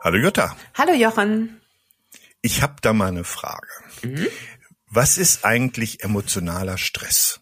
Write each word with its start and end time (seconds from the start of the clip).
Hallo 0.00 0.16
Jutta. 0.16 0.56
Hallo 0.76 0.92
Jochen. 0.92 1.60
Ich 2.40 2.62
habe 2.62 2.76
da 2.82 2.92
mal 2.92 3.08
eine 3.08 3.24
Frage. 3.24 3.66
Mhm. 4.04 4.28
Was 4.86 5.18
ist 5.18 5.44
eigentlich 5.44 6.04
emotionaler 6.04 6.78
Stress? 6.78 7.40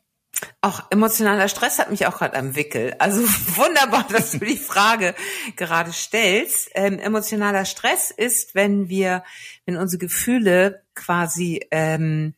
Auch 0.62 0.84
emotionaler 0.90 1.48
Stress 1.48 1.78
hat 1.78 1.90
mich 1.90 2.06
auch 2.06 2.16
gerade 2.16 2.34
am 2.34 2.56
Wickel. 2.56 2.96
Also 2.98 3.20
wunderbar, 3.56 4.06
dass 4.10 4.32
du 4.32 4.38
die 4.38 4.56
Frage 4.56 5.14
gerade 5.56 5.92
stellst. 5.92 6.70
Ähm, 6.74 6.98
emotionaler 6.98 7.66
Stress 7.66 8.10
ist, 8.10 8.54
wenn 8.54 8.88
wir, 8.88 9.22
wenn 9.66 9.76
unsere 9.76 9.98
Gefühle 9.98 10.82
quasi, 10.94 11.60
ähm, 11.70 12.34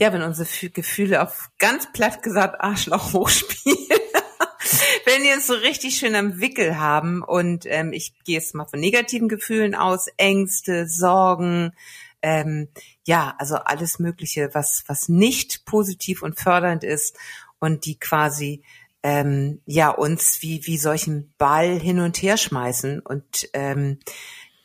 ja, 0.00 0.12
wenn 0.12 0.22
unsere 0.22 0.48
Gefühle 0.70 1.22
auf 1.22 1.50
ganz 1.58 1.92
platt 1.92 2.24
gesagt 2.24 2.60
Arschloch 2.60 3.12
hochspielen. 3.12 3.99
Wenn 5.20 5.26
wir 5.26 5.34
uns 5.34 5.48
so 5.48 5.52
richtig 5.52 5.96
schön 5.96 6.14
am 6.14 6.40
Wickel 6.40 6.78
haben 6.78 7.22
und 7.22 7.66
ähm, 7.66 7.92
ich 7.92 8.14
gehe 8.24 8.36
jetzt 8.36 8.54
mal 8.54 8.64
von 8.64 8.80
negativen 8.80 9.28
Gefühlen 9.28 9.74
aus, 9.74 10.06
Ängste, 10.16 10.88
Sorgen, 10.88 11.72
ähm, 12.22 12.68
ja, 13.04 13.34
also 13.38 13.56
alles 13.56 13.98
Mögliche, 13.98 14.48
was, 14.54 14.84
was 14.86 15.10
nicht 15.10 15.66
positiv 15.66 16.22
und 16.22 16.40
fördernd 16.40 16.84
ist 16.84 17.18
und 17.58 17.84
die 17.84 17.98
quasi 17.98 18.62
ähm, 19.02 19.60
ja 19.66 19.90
uns 19.90 20.40
wie, 20.40 20.66
wie 20.66 20.78
solchen 20.78 21.34
Ball 21.36 21.78
hin 21.78 22.00
und 22.00 22.22
her 22.22 22.38
schmeißen 22.38 23.00
und 23.00 23.50
ähm, 23.52 23.98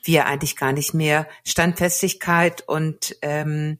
wir 0.04 0.26
eigentlich 0.26 0.55
gar 0.55 0.72
nicht 0.72 0.94
mehr 0.94 1.27
Standfestigkeit 1.44 2.63
und 2.66 3.18
ähm, 3.22 3.77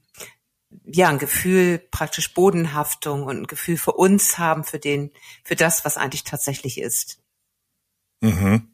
ja 0.86 1.10
ein 1.10 1.20
Gefühl 1.20 1.80
praktisch 1.92 2.34
Bodenhaftung 2.34 3.24
und 3.24 3.38
ein 3.42 3.48
Gefühl 3.48 3.78
für 3.78 3.94
uns 3.94 4.38
haben 4.38 4.64
für 4.64 4.80
den 4.80 5.12
für 5.44 5.56
das 5.56 5.86
was 5.86 5.98
eigentlich 5.98 6.24
tatsächlich 6.24 6.80
ist. 6.80 7.20
Mhm. 8.22 8.70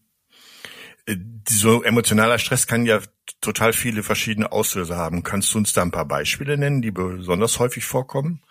Äh, 1.06 1.18
so 1.50 1.84
emotionaler 1.84 2.40
Stress 2.40 2.68
kann 2.68 2.86
ja 2.86 3.00
total 3.42 3.73
viele 3.73 4.04
verschiedene 4.04 4.52
Auslöser 4.52 4.98
haben. 4.98 5.23
Kannst 5.23 5.53
du 5.53 5.58
uns 5.58 5.73
da 5.73 5.81
ein 5.81 5.92
paar 5.92 6.06
Beispiele 6.06 6.58
nennen, 6.58 6.81
die 6.81 6.92
besonders 6.92 7.59
häufig 7.59 7.86
vorkommen? 7.86 8.44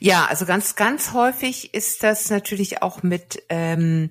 Ja, 0.00 0.26
also 0.26 0.44
ganz, 0.44 0.74
ganz 0.74 1.12
häufig 1.12 1.72
ist 1.74 2.02
das 2.02 2.28
natürlich 2.28 2.82
auch 2.82 3.02
mit 3.02 3.44
ähm, 3.48 4.10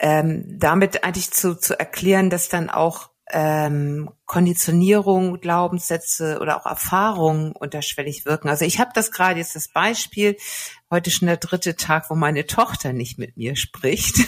ähm, 0.00 0.44
damit 0.58 1.04
eigentlich 1.04 1.30
zu, 1.30 1.54
zu 1.58 1.78
erklären, 1.78 2.30
dass 2.30 2.48
dann 2.48 2.70
auch 2.70 3.09
ähm, 3.32 4.10
Konditionierung, 4.26 5.40
Glaubenssätze 5.40 6.38
oder 6.40 6.56
auch 6.60 6.66
Erfahrungen 6.66 7.52
unterschwellig 7.52 8.24
wirken. 8.24 8.48
Also 8.48 8.64
ich 8.64 8.78
habe 8.78 8.90
das 8.94 9.10
gerade 9.10 9.40
jetzt 9.40 9.56
das 9.56 9.68
Beispiel, 9.68 10.36
heute 10.90 11.10
schon 11.10 11.26
der 11.26 11.36
dritte 11.36 11.76
Tag, 11.76 12.10
wo 12.10 12.14
meine 12.14 12.46
Tochter 12.46 12.92
nicht 12.92 13.18
mit 13.18 13.36
mir 13.36 13.56
spricht. 13.56 14.18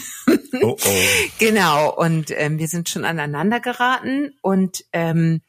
Oh, 0.63 0.77
oh. 0.77 0.77
genau, 1.39 1.95
und 1.95 2.31
ähm, 2.31 2.59
wir 2.59 2.69
sind 2.69 2.89
schon 2.89 3.05
aneinander 3.05 3.61
geraten 3.61 4.35
und 4.43 4.85
ähm, 4.93 5.43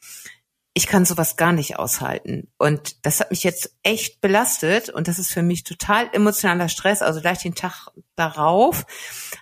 ich 0.75 0.87
kann 0.87 1.05
sowas 1.05 1.37
gar 1.37 1.51
nicht 1.51 1.77
aushalten. 1.77 2.51
Und 2.57 3.05
das 3.05 3.19
hat 3.19 3.29
mich 3.29 3.43
jetzt 3.43 3.75
echt 3.83 4.21
belastet 4.21 4.89
und 4.89 5.07
das 5.07 5.19
ist 5.19 5.31
für 5.31 5.43
mich 5.43 5.63
total 5.63 6.09
emotionaler 6.13 6.67
Stress. 6.67 7.03
Also 7.03 7.21
gleich 7.21 7.39
den 7.39 7.53
Tag 7.53 7.89
darauf 8.15 8.85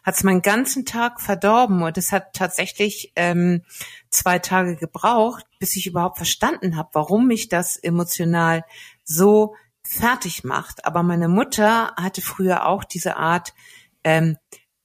hat 0.03 0.15
es 0.15 0.23
meinen 0.23 0.41
ganzen 0.41 0.85
Tag 0.85 1.21
verdorben 1.21 1.83
und 1.83 1.97
es 1.97 2.11
hat 2.11 2.33
tatsächlich 2.33 3.13
ähm, 3.15 3.63
zwei 4.09 4.39
Tage 4.39 4.75
gebraucht, 4.75 5.45
bis 5.57 5.77
ich 5.77 5.87
überhaupt 5.87 6.17
verstanden 6.17 6.75
habe, 6.75 6.89
warum 6.93 7.27
mich 7.27 7.47
das 7.47 7.77
emotional 7.77 8.65
so 9.05 9.55
fertig 9.83 10.43
macht. 10.43 10.85
Aber 10.85 11.01
meine 11.01 11.29
Mutter 11.29 11.93
hatte 11.95 12.21
früher 12.21 12.67
auch 12.67 12.83
diese 12.83 13.15
Art, 13.15 13.53
ähm, 14.03 14.35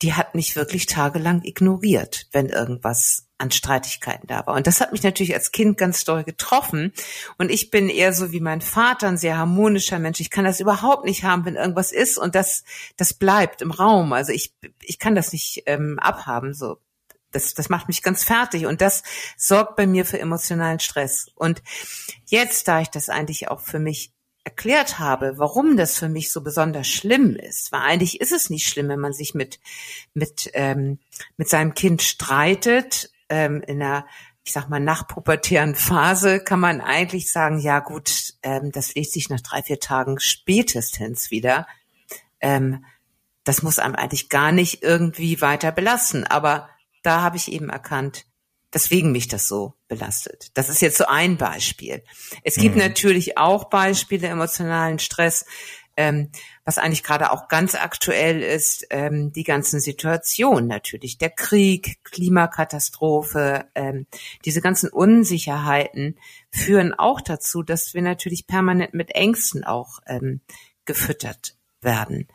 die 0.01 0.15
hat 0.15 0.37
mich 0.37 0.55
wirklich 0.55 0.87
tagelang 0.87 1.43
ignoriert, 1.43 2.29
wenn 2.31 2.47
irgendwas 2.47 3.26
an 3.39 3.51
Streitigkeiten 3.51 4.27
da 4.27 4.47
war. 4.47 4.55
Und 4.55 4.67
das 4.67 4.81
hat 4.81 4.93
mich 4.93 5.03
natürlich 5.03 5.35
als 5.35 5.53
Kind 5.53 5.77
ganz 5.77 6.05
doll 6.05 6.25
getroffen. 6.25 6.93
Und 7.39 7.51
ich 7.51 7.71
bin 7.71 7.89
eher 7.89 8.13
so 8.13 8.33
wie 8.33 8.41
mein 8.41 8.61
Vater, 8.61 9.09
ein 9.09 9.19
sehr 9.19 9.37
harmonischer 9.37 9.99
Mensch. 9.99 10.21
Ich 10.21 10.31
kann 10.31 10.45
das 10.45 10.61
überhaupt 10.61 11.05
nicht 11.05 11.25
haben, 11.25 11.45
wenn 11.45 11.57
irgendwas 11.57 11.93
ist 11.93 12.19
und 12.19 12.35
das, 12.35 12.65
das 12.97 13.13
bleibt 13.15 13.63
im 13.63 13.71
Raum. 13.71 14.13
Also 14.13 14.33
ich, 14.33 14.55
ich 14.83 14.99
kann 14.99 15.15
das 15.15 15.33
nicht 15.33 15.65
ähm, 15.67 15.99
abhaben. 15.99 16.55
So, 16.55 16.79
das, 17.33 17.55
das 17.55 17.69
macht 17.69 17.89
mich 17.89 18.03
ganz 18.03 18.25
fertig 18.25 18.67
und 18.67 18.81
das 18.81 19.03
sorgt 19.37 19.77
bei 19.77 19.87
mir 19.87 20.07
für 20.07 20.19
emotionalen 20.19 20.81
Stress. 20.81 21.27
Und 21.35 21.63
jetzt, 22.27 22.69
da 22.69 22.81
ich 22.81 22.89
das 22.89 23.11
eigentlich 23.11 23.49
auch 23.49 23.61
für 23.61 23.79
mich 23.79 24.13
erklärt 24.45 25.01
habe, 25.01 25.35
warum 25.39 25.77
das 25.77 25.99
für 25.99 26.09
mich 26.09 26.31
so 26.31 26.41
besonders 26.41 26.87
schlimm 26.87 27.35
ist, 27.35 27.73
weil 27.73 27.81
eigentlich 27.81 28.21
ist 28.21 28.31
es 28.31 28.49
nicht 28.49 28.69
schlimm, 28.69 28.89
wenn 28.89 29.01
man 29.01 29.13
sich 29.13 29.35
mit 29.35 29.59
mit 30.15 30.51
ähm, 30.55 31.01
mit 31.37 31.49
seinem 31.49 31.75
Kind 31.75 32.01
streitet 32.01 33.11
ähm, 33.29 33.63
in 33.67 33.83
einer 33.83 34.07
ich 34.47 34.53
sag 34.53 34.69
mal, 34.69 34.79
nachpubertären 34.79 35.75
Phase 35.75 36.39
kann 36.39 36.61
man 36.61 36.81
eigentlich 36.81 37.33
sagen, 37.33 37.59
ja 37.59 37.81
gut, 37.81 38.35
ähm, 38.45 38.71
das 38.71 38.95
legt 38.95 39.11
sich 39.11 39.29
nach 39.29 39.41
drei, 39.41 39.61
vier 39.61 39.81
Tagen 39.81 40.21
spätestens 40.21 41.33
wieder. 41.33 41.67
Ähm, 42.41 42.85
das 43.43 43.65
muss 43.65 43.81
einem 43.81 43.97
eigentlich 43.97 44.29
gar 44.29 44.53
nicht 44.53 44.85
irgendwie 44.85 45.41
weiter 45.41 45.73
belasten. 45.73 46.23
Aber 46.25 46.69
da 47.03 47.23
habe 47.23 47.37
ich 47.37 47.51
eben 47.51 47.71
erkannt, 47.71 48.25
weswegen 48.71 49.11
mich 49.11 49.27
das 49.27 49.49
so 49.49 49.75
belastet. 49.89 50.51
Das 50.55 50.69
ist 50.69 50.81
jetzt 50.81 50.99
so 50.99 51.07
ein 51.07 51.39
Beispiel. 51.39 52.05
Es 52.45 52.55
gibt 52.55 52.77
mhm. 52.77 52.83
natürlich 52.83 53.39
auch 53.39 53.69
Beispiele 53.69 54.29
emotionalen 54.29 55.01
Stress, 55.01 55.45
ähm, 55.97 56.31
was 56.65 56.79
eigentlich 56.79 57.03
gerade 57.03 57.33
auch 57.33 57.49
ganz 57.49 57.75
aktuell 57.75 58.43
ist, 58.43 58.87
ähm, 58.91 59.33
die 59.33 59.45
ganzen 59.45 59.81
Situationen 59.81 60.67
natürlich, 60.67 61.19
der 61.19 61.31
Krieg, 61.31 61.99
Klimakatastrophe, 62.05 63.67
ähm, 63.75 64.07
diese 64.45 64.61
ganzen 64.61 64.91
Unsicherheiten 64.91 66.17
führen 66.51 66.95
auch 66.95 67.21
dazu, 67.21 67.63
dass 67.63 67.95
wir 67.95 68.03
natürlich 68.03 68.47
permanent 68.47 68.95
mit 68.95 69.15
Ängsten 69.15 69.65
auch 69.65 70.01
ähm, 70.07 70.41
gefüttert 70.85 71.57
werden. 71.81 72.29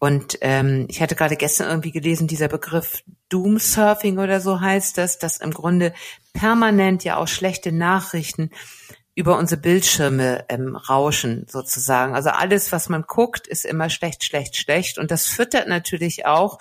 Und 0.00 0.38
ähm, 0.42 0.86
ich 0.88 1.02
hatte 1.02 1.16
gerade 1.16 1.36
gestern 1.36 1.68
irgendwie 1.68 1.90
gelesen, 1.90 2.28
dieser 2.28 2.48
Begriff 2.48 3.02
Doomsurfing 3.30 4.18
oder 4.18 4.40
so 4.40 4.60
heißt 4.60 4.96
das, 4.96 5.18
dass 5.18 5.38
im 5.38 5.50
Grunde 5.50 5.92
permanent 6.32 7.02
ja 7.02 7.16
auch 7.16 7.26
schlechte 7.26 7.72
Nachrichten 7.72 8.50
über 9.18 9.36
unsere 9.36 9.60
Bildschirme 9.60 10.44
ähm, 10.48 10.76
rauschen 10.76 11.44
sozusagen. 11.48 12.14
Also 12.14 12.30
alles, 12.30 12.70
was 12.70 12.88
man 12.88 13.02
guckt, 13.02 13.48
ist 13.48 13.64
immer 13.64 13.90
schlecht, 13.90 14.22
schlecht, 14.22 14.54
schlecht. 14.56 14.96
Und 14.96 15.10
das 15.10 15.26
füttert 15.26 15.66
natürlich 15.66 16.24
auch 16.24 16.60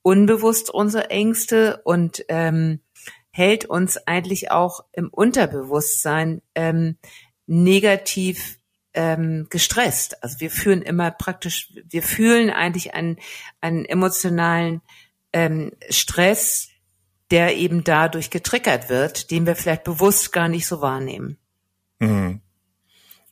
unbewusst 0.00 0.70
unsere 0.70 1.10
Ängste 1.10 1.82
und 1.84 2.24
ähm, 2.28 2.80
hält 3.28 3.66
uns 3.66 3.98
eigentlich 4.06 4.50
auch 4.50 4.80
im 4.92 5.10
Unterbewusstsein 5.10 6.40
ähm, 6.54 6.96
negativ 7.46 8.56
ähm, 8.94 9.48
gestresst. 9.50 10.22
Also 10.24 10.40
wir 10.40 10.50
fühlen 10.50 10.80
immer 10.80 11.10
praktisch, 11.10 11.70
wir 11.84 12.02
fühlen 12.02 12.48
eigentlich 12.48 12.94
einen, 12.94 13.18
einen 13.60 13.84
emotionalen 13.84 14.80
ähm, 15.34 15.72
Stress, 15.90 16.70
der 17.30 17.58
eben 17.58 17.84
dadurch 17.84 18.30
getriggert 18.30 18.88
wird, 18.88 19.30
den 19.30 19.44
wir 19.44 19.54
vielleicht 19.54 19.84
bewusst 19.84 20.32
gar 20.32 20.48
nicht 20.48 20.66
so 20.66 20.80
wahrnehmen. 20.80 21.36
Mhm. 21.98 22.40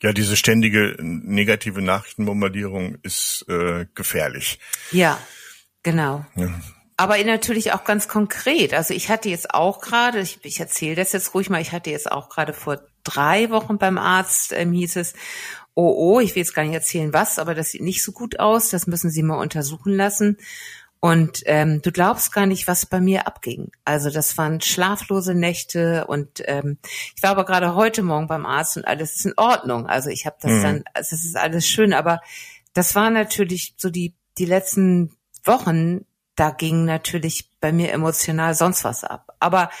Ja, 0.01 0.11
diese 0.11 0.35
ständige 0.35 0.97
negative 0.99 1.81
Nachrichtenbombardierung 1.81 2.97
ist 3.03 3.45
äh, 3.47 3.85
gefährlich. 3.95 4.59
Ja, 4.91 5.17
genau. 5.81 6.25
Ja. 6.35 6.49
Aber 6.97 7.23
natürlich 7.23 7.71
auch 7.71 7.85
ganz 7.85 8.07
konkret. 8.07 8.73
Also 8.73 8.93
ich 8.93 9.09
hatte 9.09 9.29
jetzt 9.29 9.53
auch 9.53 9.81
gerade, 9.81 10.19
ich, 10.19 10.39
ich 10.43 10.59
erzähle 10.59 10.95
das 10.95 11.13
jetzt 11.13 11.33
ruhig 11.33 11.49
mal, 11.49 11.61
ich 11.61 11.71
hatte 11.71 11.89
jetzt 11.89 12.11
auch 12.11 12.29
gerade 12.29 12.53
vor 12.53 12.81
drei 13.03 13.49
Wochen 13.49 13.77
beim 13.77 13.97
Arzt, 13.97 14.51
ähm, 14.53 14.73
hieß 14.73 14.97
es, 14.97 15.13
oh 15.73 15.93
oh, 15.97 16.19
ich 16.19 16.35
will 16.35 16.43
jetzt 16.43 16.53
gar 16.53 16.63
nicht 16.63 16.73
erzählen 16.73 17.13
was, 17.13 17.39
aber 17.39 17.55
das 17.55 17.71
sieht 17.71 17.81
nicht 17.81 18.03
so 18.03 18.11
gut 18.11 18.39
aus, 18.39 18.69
das 18.69 18.87
müssen 18.87 19.09
Sie 19.09 19.23
mal 19.23 19.39
untersuchen 19.39 19.95
lassen. 19.95 20.37
Und 21.03 21.41
ähm, 21.47 21.81
du 21.81 21.91
glaubst 21.91 22.31
gar 22.31 22.45
nicht, 22.45 22.65
was 22.65 22.85
bei 22.85 23.01
mir 23.01 23.27
abging. 23.27 23.73
Also 23.83 24.09
das 24.09 24.37
waren 24.37 24.61
schlaflose 24.61 25.35
Nächte 25.35 26.07
und 26.07 26.41
ähm, 26.45 26.77
ich 27.13 27.21
war 27.21 27.31
aber 27.31 27.43
gerade 27.43 27.75
heute 27.75 28.03
Morgen 28.03 28.27
beim 28.27 28.45
Arzt 28.45 28.77
und 28.77 28.87
alles 28.87 29.17
ist 29.17 29.25
in 29.25 29.33
Ordnung. 29.35 29.85
Also 29.85 30.09
ich 30.09 30.25
habe 30.25 30.37
das 30.39 30.51
mhm. 30.53 30.61
dann, 30.63 30.83
also 30.93 31.13
es 31.13 31.25
ist 31.25 31.35
alles 31.35 31.67
schön, 31.67 31.91
aber 31.91 32.21
das 32.71 32.95
war 32.95 33.09
natürlich 33.09 33.73
so 33.75 33.89
die 33.89 34.13
die 34.37 34.45
letzten 34.45 35.11
Wochen, 35.43 36.05
da 36.35 36.51
ging 36.51 36.85
natürlich 36.85 37.51
bei 37.59 37.73
mir 37.73 37.91
emotional 37.91 38.55
sonst 38.55 38.85
was 38.85 39.03
ab. 39.03 39.35
Aber 39.41 39.71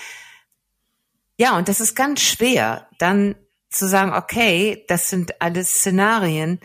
ja, 1.37 1.55
und 1.57 1.69
das 1.69 1.79
ist 1.79 1.95
ganz 1.95 2.19
schwer, 2.19 2.89
dann 2.99 3.35
zu 3.69 3.87
sagen, 3.87 4.11
okay, 4.11 4.83
das 4.89 5.09
sind 5.09 5.41
alles 5.41 5.73
Szenarien, 5.73 6.59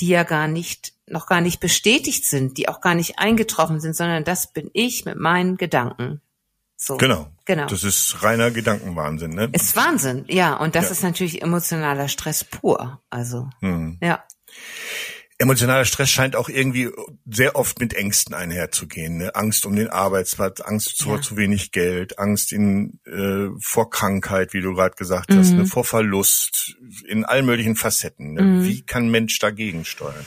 die 0.00 0.08
ja 0.08 0.24
gar 0.24 0.48
nicht 0.48 0.91
noch 1.12 1.26
gar 1.26 1.40
nicht 1.40 1.60
bestätigt 1.60 2.24
sind, 2.24 2.58
die 2.58 2.68
auch 2.68 2.80
gar 2.80 2.94
nicht 2.94 3.18
eingetroffen 3.18 3.80
sind, 3.80 3.94
sondern 3.94 4.24
das 4.24 4.52
bin 4.52 4.70
ich 4.72 5.04
mit 5.04 5.16
meinen 5.16 5.56
Gedanken. 5.56 6.20
So. 6.76 6.96
Genau. 6.96 7.30
Genau. 7.44 7.66
Das 7.66 7.84
ist 7.84 8.22
reiner 8.22 8.50
Gedankenwahnsinn, 8.50 9.30
ne? 9.30 9.48
Ist 9.52 9.76
Wahnsinn, 9.76 10.24
ja. 10.28 10.56
Und 10.56 10.74
das 10.74 10.86
ja. 10.86 10.90
ist 10.92 11.02
natürlich 11.02 11.42
emotionaler 11.42 12.08
Stress 12.08 12.44
pur. 12.44 13.00
Also, 13.10 13.48
hm. 13.60 13.98
ja. 14.02 14.24
Emotionaler 15.38 15.84
Stress 15.84 16.08
scheint 16.08 16.36
auch 16.36 16.48
irgendwie 16.48 16.88
sehr 17.28 17.56
oft 17.56 17.80
mit 17.80 17.94
Ängsten 17.94 18.32
einherzugehen. 18.32 19.18
Ne? 19.18 19.34
Angst 19.34 19.66
um 19.66 19.74
den 19.74 19.88
Arbeitsplatz, 19.88 20.60
Angst 20.60 21.02
vor 21.02 21.16
ja. 21.16 21.22
zu 21.22 21.36
wenig 21.36 21.72
Geld, 21.72 22.20
Angst 22.20 22.52
in, 22.52 23.00
äh, 23.06 23.48
vor 23.60 23.90
Krankheit, 23.90 24.52
wie 24.52 24.60
du 24.60 24.72
gerade 24.74 24.94
gesagt 24.94 25.30
mhm. 25.30 25.38
hast, 25.38 25.52
ne? 25.52 25.66
vor 25.66 25.84
Verlust, 25.84 26.76
in 27.08 27.24
allen 27.24 27.44
möglichen 27.44 27.74
Facetten. 27.74 28.34
Ne? 28.34 28.42
Mhm. 28.42 28.64
Wie 28.64 28.82
kann 28.82 29.10
Mensch 29.10 29.38
dagegen 29.40 29.84
steuern? 29.84 30.26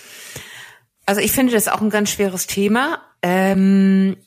Also 1.05 1.21
ich 1.21 1.31
finde 1.31 1.53
das 1.53 1.67
auch 1.67 1.81
ein 1.81 1.89
ganz 1.89 2.11
schweres 2.11 2.47
Thema. 2.47 3.01
Ähm, 3.21 4.17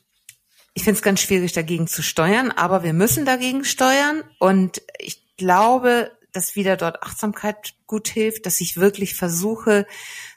ich 0.74 0.84
finde 0.84 0.98
es 0.98 1.02
ganz 1.02 1.20
schwierig, 1.20 1.52
dagegen 1.52 1.88
zu 1.88 2.02
steuern, 2.02 2.52
aber 2.52 2.84
wir 2.84 2.92
müssen 2.92 3.24
dagegen 3.24 3.64
steuern. 3.64 4.22
Und 4.38 4.82
ich 4.98 5.36
glaube, 5.36 6.12
dass 6.32 6.54
wieder 6.54 6.76
dort 6.76 7.02
Achtsamkeit 7.02 7.74
gut 7.86 8.08
hilft, 8.08 8.46
dass 8.46 8.60
ich 8.60 8.76
wirklich 8.76 9.14
versuche 9.14 9.86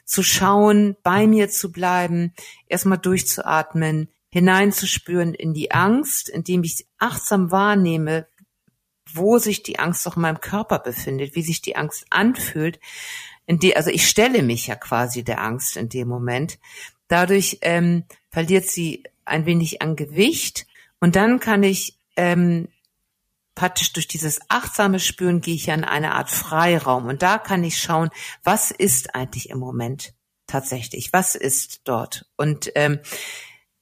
zu 0.04 0.22
schauen, 0.22 0.96
bei 1.02 1.26
mir 1.26 1.48
zu 1.48 1.70
bleiben, 1.70 2.34
erstmal 2.66 2.98
durchzuatmen, 2.98 4.08
hineinzuspüren 4.30 5.34
in 5.34 5.54
die 5.54 5.70
Angst, 5.70 6.28
indem 6.28 6.64
ich 6.64 6.86
achtsam 6.98 7.50
wahrnehme, 7.50 8.26
wo 9.12 9.38
sich 9.38 9.62
die 9.62 9.78
Angst 9.78 10.06
auch 10.08 10.16
in 10.16 10.22
meinem 10.22 10.40
Körper 10.40 10.78
befindet, 10.78 11.36
wie 11.36 11.42
sich 11.42 11.60
die 11.60 11.76
Angst 11.76 12.06
anfühlt. 12.10 12.80
In 13.46 13.58
die, 13.58 13.76
also 13.76 13.90
ich 13.90 14.08
stelle 14.08 14.42
mich 14.42 14.66
ja 14.68 14.76
quasi 14.76 15.24
der 15.24 15.42
Angst 15.42 15.76
in 15.76 15.88
dem 15.88 16.08
Moment. 16.08 16.58
Dadurch 17.08 17.58
ähm, 17.62 18.04
verliert 18.30 18.66
sie 18.66 19.04
ein 19.24 19.46
wenig 19.46 19.82
an 19.82 19.96
Gewicht. 19.96 20.66
Und 21.00 21.16
dann 21.16 21.40
kann 21.40 21.62
ich 21.62 21.98
ähm, 22.16 22.68
praktisch 23.54 23.92
durch 23.92 24.08
dieses 24.08 24.40
achtsame 24.48 25.00
Spüren 25.00 25.40
gehe 25.40 25.54
ich 25.54 25.66
ja 25.66 25.74
in 25.74 25.84
eine 25.84 26.14
Art 26.14 26.30
Freiraum. 26.30 27.06
Und 27.06 27.22
da 27.22 27.38
kann 27.38 27.64
ich 27.64 27.78
schauen, 27.78 28.10
was 28.44 28.70
ist 28.70 29.14
eigentlich 29.14 29.50
im 29.50 29.58
Moment 29.58 30.14
tatsächlich, 30.46 31.12
was 31.12 31.34
ist 31.34 31.82
dort? 31.84 32.26
Und 32.36 32.70
ähm, 32.74 33.00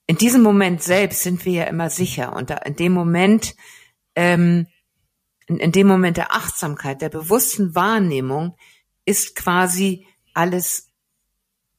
in 0.06 0.16
diesem 0.16 0.42
Moment 0.42 0.82
selbst 0.82 1.22
sind 1.22 1.44
wir 1.44 1.52
ja 1.52 1.64
immer 1.64 1.90
sicher. 1.90 2.34
Und 2.34 2.50
da, 2.50 2.56
in 2.56 2.76
dem 2.76 2.92
Moment 2.92 3.54
ähm, 4.16 4.66
in, 5.50 5.58
in 5.58 5.72
dem 5.72 5.86
Moment 5.86 6.16
der 6.16 6.32
Achtsamkeit, 6.32 7.02
der 7.02 7.08
bewussten 7.08 7.74
Wahrnehmung 7.74 8.56
ist 9.04 9.34
quasi 9.34 10.06
alles 10.34 10.90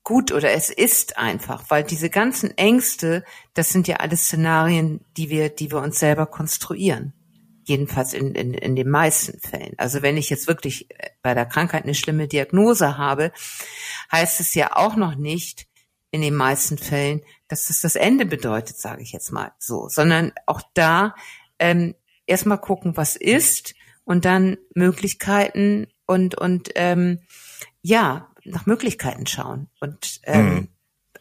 gut 0.03 0.31
oder 0.31 0.51
es 0.51 0.69
ist 0.69 1.18
einfach, 1.18 1.65
weil 1.69 1.83
diese 1.83 2.09
ganzen 2.09 2.57
Ängste, 2.57 3.23
das 3.53 3.69
sind 3.69 3.88
ja 3.88 3.97
alles 3.97 4.23
Szenarien, 4.23 5.06
die 5.18 5.29
wir, 5.29 5.50
die 5.50 5.71
wir 5.71 5.79
uns 5.79 6.00
selber 6.00 6.25
konstruieren. 6.25 7.13
Jedenfalls 7.63 8.13
in, 8.13 8.33
in, 8.33 8.56
in 8.56 8.75
den 8.75 8.89
meisten 8.89 9.39
Fällen. 9.39 9.75
Also 9.77 10.01
wenn 10.01 10.18
ich 10.18 10.31
jetzt 10.31 10.47
wirklich 10.47 10.89
äh, 10.91 11.12
bei 11.21 11.35
der 11.35 11.45
Krankheit 11.45 11.83
eine 11.83 11.94
schlimme 11.94 12.27
Diagnose 12.27 12.97
habe, 12.97 13.31
heißt 14.12 14.39
es 14.39 14.56
ja 14.56 14.75
auch 14.75 14.95
noch 14.95 15.15
nicht 15.15 15.67
in 16.09 16.21
den 16.21 16.35
meisten 16.35 16.77
Fällen, 16.77 17.21
dass 17.47 17.67
das 17.67 17.81
das 17.81 17.95
Ende 17.95 18.25
bedeutet, 18.25 18.77
sage 18.77 19.03
ich 19.03 19.12
jetzt 19.12 19.31
mal 19.31 19.51
so, 19.59 19.88
sondern 19.88 20.33
auch 20.47 20.62
da 20.74 21.15
ähm, 21.59 21.95
erstmal 22.25 22.59
gucken, 22.59 22.97
was 22.97 23.15
ist 23.15 23.75
und 24.03 24.25
dann 24.25 24.57
Möglichkeiten 24.74 25.88
und 26.12 26.36
und 26.36 26.69
ähm, 26.75 27.19
ja 27.81 28.28
nach 28.44 28.66
Möglichkeiten 28.66 29.25
schauen 29.28 29.69
und 29.80 30.22
ähm, 30.24 30.46
mhm 30.46 30.68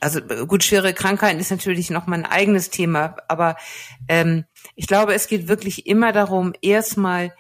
also 0.00 0.20
gut, 0.22 0.64
schwere 0.64 0.94
Krankheiten 0.94 1.38
ist 1.38 1.50
natürlich 1.50 1.90
noch 1.90 2.06
mal 2.06 2.16
ein 2.16 2.26
eigenes 2.26 2.70
Thema, 2.70 3.16
aber 3.28 3.56
ähm, 4.08 4.44
ich 4.74 4.86
glaube, 4.86 5.14
es 5.14 5.28
geht 5.28 5.46
wirklich 5.46 5.86
immer 5.86 6.12
darum, 6.12 6.54
erstmal 6.62 7.34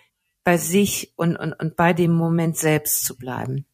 bei 0.44 0.56
sich 0.56 1.12
und, 1.16 1.36
und, 1.36 1.52
und 1.54 1.76
bei 1.76 1.92
dem 1.92 2.12
Moment 2.12 2.56
selbst 2.56 3.04
zu 3.04 3.16
bleiben. 3.16 3.66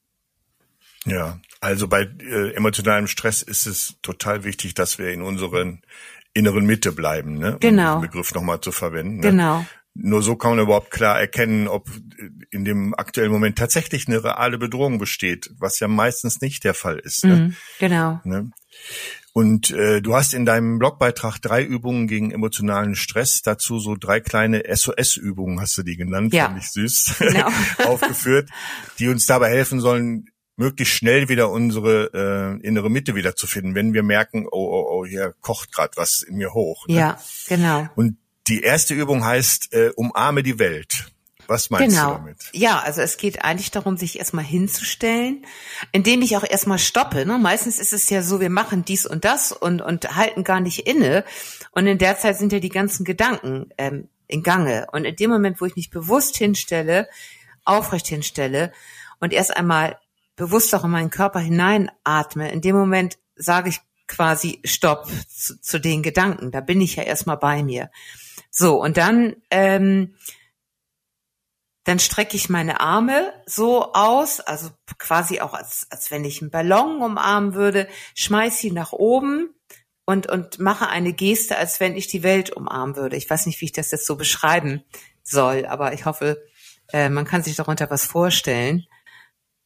Ja, 1.04 1.40
also 1.60 1.88
bei 1.88 2.02
äh, 2.02 2.54
emotionalem 2.54 3.06
Stress 3.06 3.42
ist 3.42 3.66
es 3.66 3.96
total 4.02 4.44
wichtig, 4.44 4.74
dass 4.74 4.98
wir 4.98 5.12
in 5.12 5.22
unseren 5.22 5.82
inneren 6.32 6.66
Mitte 6.66 6.92
bleiben, 6.92 7.38
ne? 7.38 7.56
Genau. 7.60 7.96
Um 7.96 8.02
den 8.02 8.10
Begriff 8.10 8.34
nochmal 8.34 8.60
zu 8.60 8.72
verwenden. 8.72 9.16
Ne? 9.16 9.30
Genau. 9.30 9.66
Nur 9.98 10.22
so 10.22 10.36
kann 10.36 10.56
man 10.56 10.64
überhaupt 10.64 10.90
klar 10.90 11.18
erkennen, 11.18 11.68
ob 11.68 11.88
in 12.50 12.64
dem 12.64 12.94
aktuellen 12.94 13.32
Moment 13.32 13.56
tatsächlich 13.56 14.06
eine 14.08 14.22
reale 14.22 14.58
Bedrohung 14.58 14.98
besteht, 14.98 15.50
was 15.58 15.80
ja 15.80 15.88
meistens 15.88 16.40
nicht 16.40 16.64
der 16.64 16.74
Fall 16.74 16.98
ist. 16.98 17.24
Ne? 17.24 17.36
Mhm, 17.36 17.56
genau. 17.78 18.20
Ne? 18.24 18.50
Und 19.32 19.70
äh, 19.70 20.00
du 20.00 20.14
hast 20.14 20.32
in 20.32 20.46
deinem 20.46 20.78
Blogbeitrag 20.78 21.38
drei 21.40 21.62
Übungen 21.62 22.08
gegen 22.08 22.30
emotionalen 22.30 22.94
Stress, 22.94 23.42
dazu 23.42 23.78
so 23.78 23.94
drei 23.94 24.20
kleine 24.20 24.62
SOS-Übungen, 24.66 25.60
hast 25.60 25.76
du 25.76 25.82
die 25.82 25.96
genannt, 25.96 26.32
ja. 26.32 26.46
fand 26.46 26.58
ich 26.58 26.70
süß, 26.70 27.16
genau. 27.18 27.48
aufgeführt, 27.84 28.48
die 28.98 29.08
uns 29.08 29.26
dabei 29.26 29.50
helfen 29.50 29.80
sollen, 29.80 30.30
möglichst 30.56 30.94
schnell 30.94 31.28
wieder 31.28 31.50
unsere 31.50 32.58
äh, 32.62 32.66
innere 32.66 32.90
Mitte 32.90 33.14
wiederzufinden, 33.14 33.74
wenn 33.74 33.92
wir 33.92 34.02
merken, 34.02 34.46
oh, 34.50 34.52
oh, 34.52 34.86
oh, 34.90 35.06
hier 35.06 35.34
kocht 35.42 35.70
gerade 35.72 35.92
was 35.96 36.22
in 36.22 36.36
mir 36.36 36.54
hoch. 36.54 36.86
Ne? 36.88 36.94
Ja, 36.94 37.20
genau. 37.46 37.88
Und 37.94 38.16
die 38.48 38.62
erste 38.62 38.94
Übung 38.94 39.24
heißt 39.24 39.72
äh, 39.72 39.90
Umarme 39.96 40.42
die 40.42 40.58
Welt. 40.58 41.10
Was 41.48 41.70
meinst 41.70 41.96
genau. 41.96 42.12
du 42.12 42.18
damit? 42.18 42.50
Ja, 42.52 42.80
also 42.80 43.00
es 43.02 43.18
geht 43.18 43.44
eigentlich 43.44 43.70
darum, 43.70 43.96
sich 43.96 44.18
erstmal 44.18 44.44
hinzustellen, 44.44 45.46
indem 45.92 46.22
ich 46.22 46.36
auch 46.36 46.44
erstmal 46.44 46.78
stoppe. 46.78 47.24
Ne? 47.24 47.38
Meistens 47.38 47.78
ist 47.78 47.92
es 47.92 48.10
ja 48.10 48.22
so, 48.22 48.40
wir 48.40 48.50
machen 48.50 48.84
dies 48.84 49.06
und 49.06 49.24
das 49.24 49.52
und, 49.52 49.80
und 49.80 50.16
halten 50.16 50.44
gar 50.44 50.60
nicht 50.60 50.86
inne. 50.88 51.24
Und 51.70 51.86
in 51.86 51.98
der 51.98 52.18
Zeit 52.18 52.38
sind 52.38 52.52
ja 52.52 52.58
die 52.58 52.68
ganzen 52.68 53.04
Gedanken 53.04 53.70
ähm, 53.78 54.08
in 54.26 54.42
Gange. 54.42 54.86
Und 54.92 55.04
in 55.04 55.16
dem 55.16 55.30
Moment, 55.30 55.60
wo 55.60 55.66
ich 55.66 55.76
mich 55.76 55.90
bewusst 55.90 56.36
hinstelle, 56.36 57.08
aufrecht 57.64 58.08
hinstelle 58.08 58.72
und 59.20 59.32
erst 59.32 59.56
einmal 59.56 59.98
bewusst 60.34 60.74
auch 60.74 60.84
in 60.84 60.90
meinen 60.90 61.10
Körper 61.10 61.40
hineinatme, 61.40 62.50
in 62.50 62.60
dem 62.60 62.76
Moment 62.76 63.18
sage 63.36 63.68
ich 63.68 63.80
quasi 64.08 64.60
Stopp 64.64 65.08
zu, 65.28 65.60
zu 65.60 65.78
den 65.80 66.02
Gedanken. 66.02 66.50
Da 66.50 66.60
bin 66.60 66.80
ich 66.80 66.96
ja 66.96 67.02
erstmal 67.02 67.36
bei 67.36 67.62
mir. 67.62 67.90
So, 68.58 68.80
und 68.80 68.96
dann, 68.96 69.36
ähm, 69.50 70.14
dann 71.84 71.98
strecke 71.98 72.36
ich 72.36 72.48
meine 72.48 72.80
Arme 72.80 73.32
so 73.44 73.92
aus, 73.92 74.40
also 74.40 74.70
quasi 74.98 75.40
auch 75.40 75.52
als, 75.52 75.86
als 75.90 76.10
wenn 76.10 76.24
ich 76.24 76.40
einen 76.40 76.50
Ballon 76.50 77.02
umarmen 77.02 77.52
würde, 77.52 77.86
schmeiß 78.14 78.58
sie 78.58 78.72
nach 78.72 78.92
oben 78.92 79.54
und, 80.06 80.26
und 80.26 80.58
mache 80.58 80.88
eine 80.88 81.12
Geste, 81.12 81.58
als 81.58 81.80
wenn 81.80 81.96
ich 81.96 82.06
die 82.06 82.22
Welt 82.22 82.50
umarmen 82.50 82.96
würde. 82.96 83.16
Ich 83.16 83.28
weiß 83.28 83.44
nicht, 83.44 83.60
wie 83.60 83.66
ich 83.66 83.72
das 83.72 83.90
jetzt 83.90 84.06
so 84.06 84.16
beschreiben 84.16 84.82
soll, 85.22 85.66
aber 85.66 85.92
ich 85.92 86.06
hoffe, 86.06 86.42
äh, 86.92 87.10
man 87.10 87.26
kann 87.26 87.42
sich 87.42 87.56
darunter 87.56 87.90
was 87.90 88.06
vorstellen. 88.06 88.86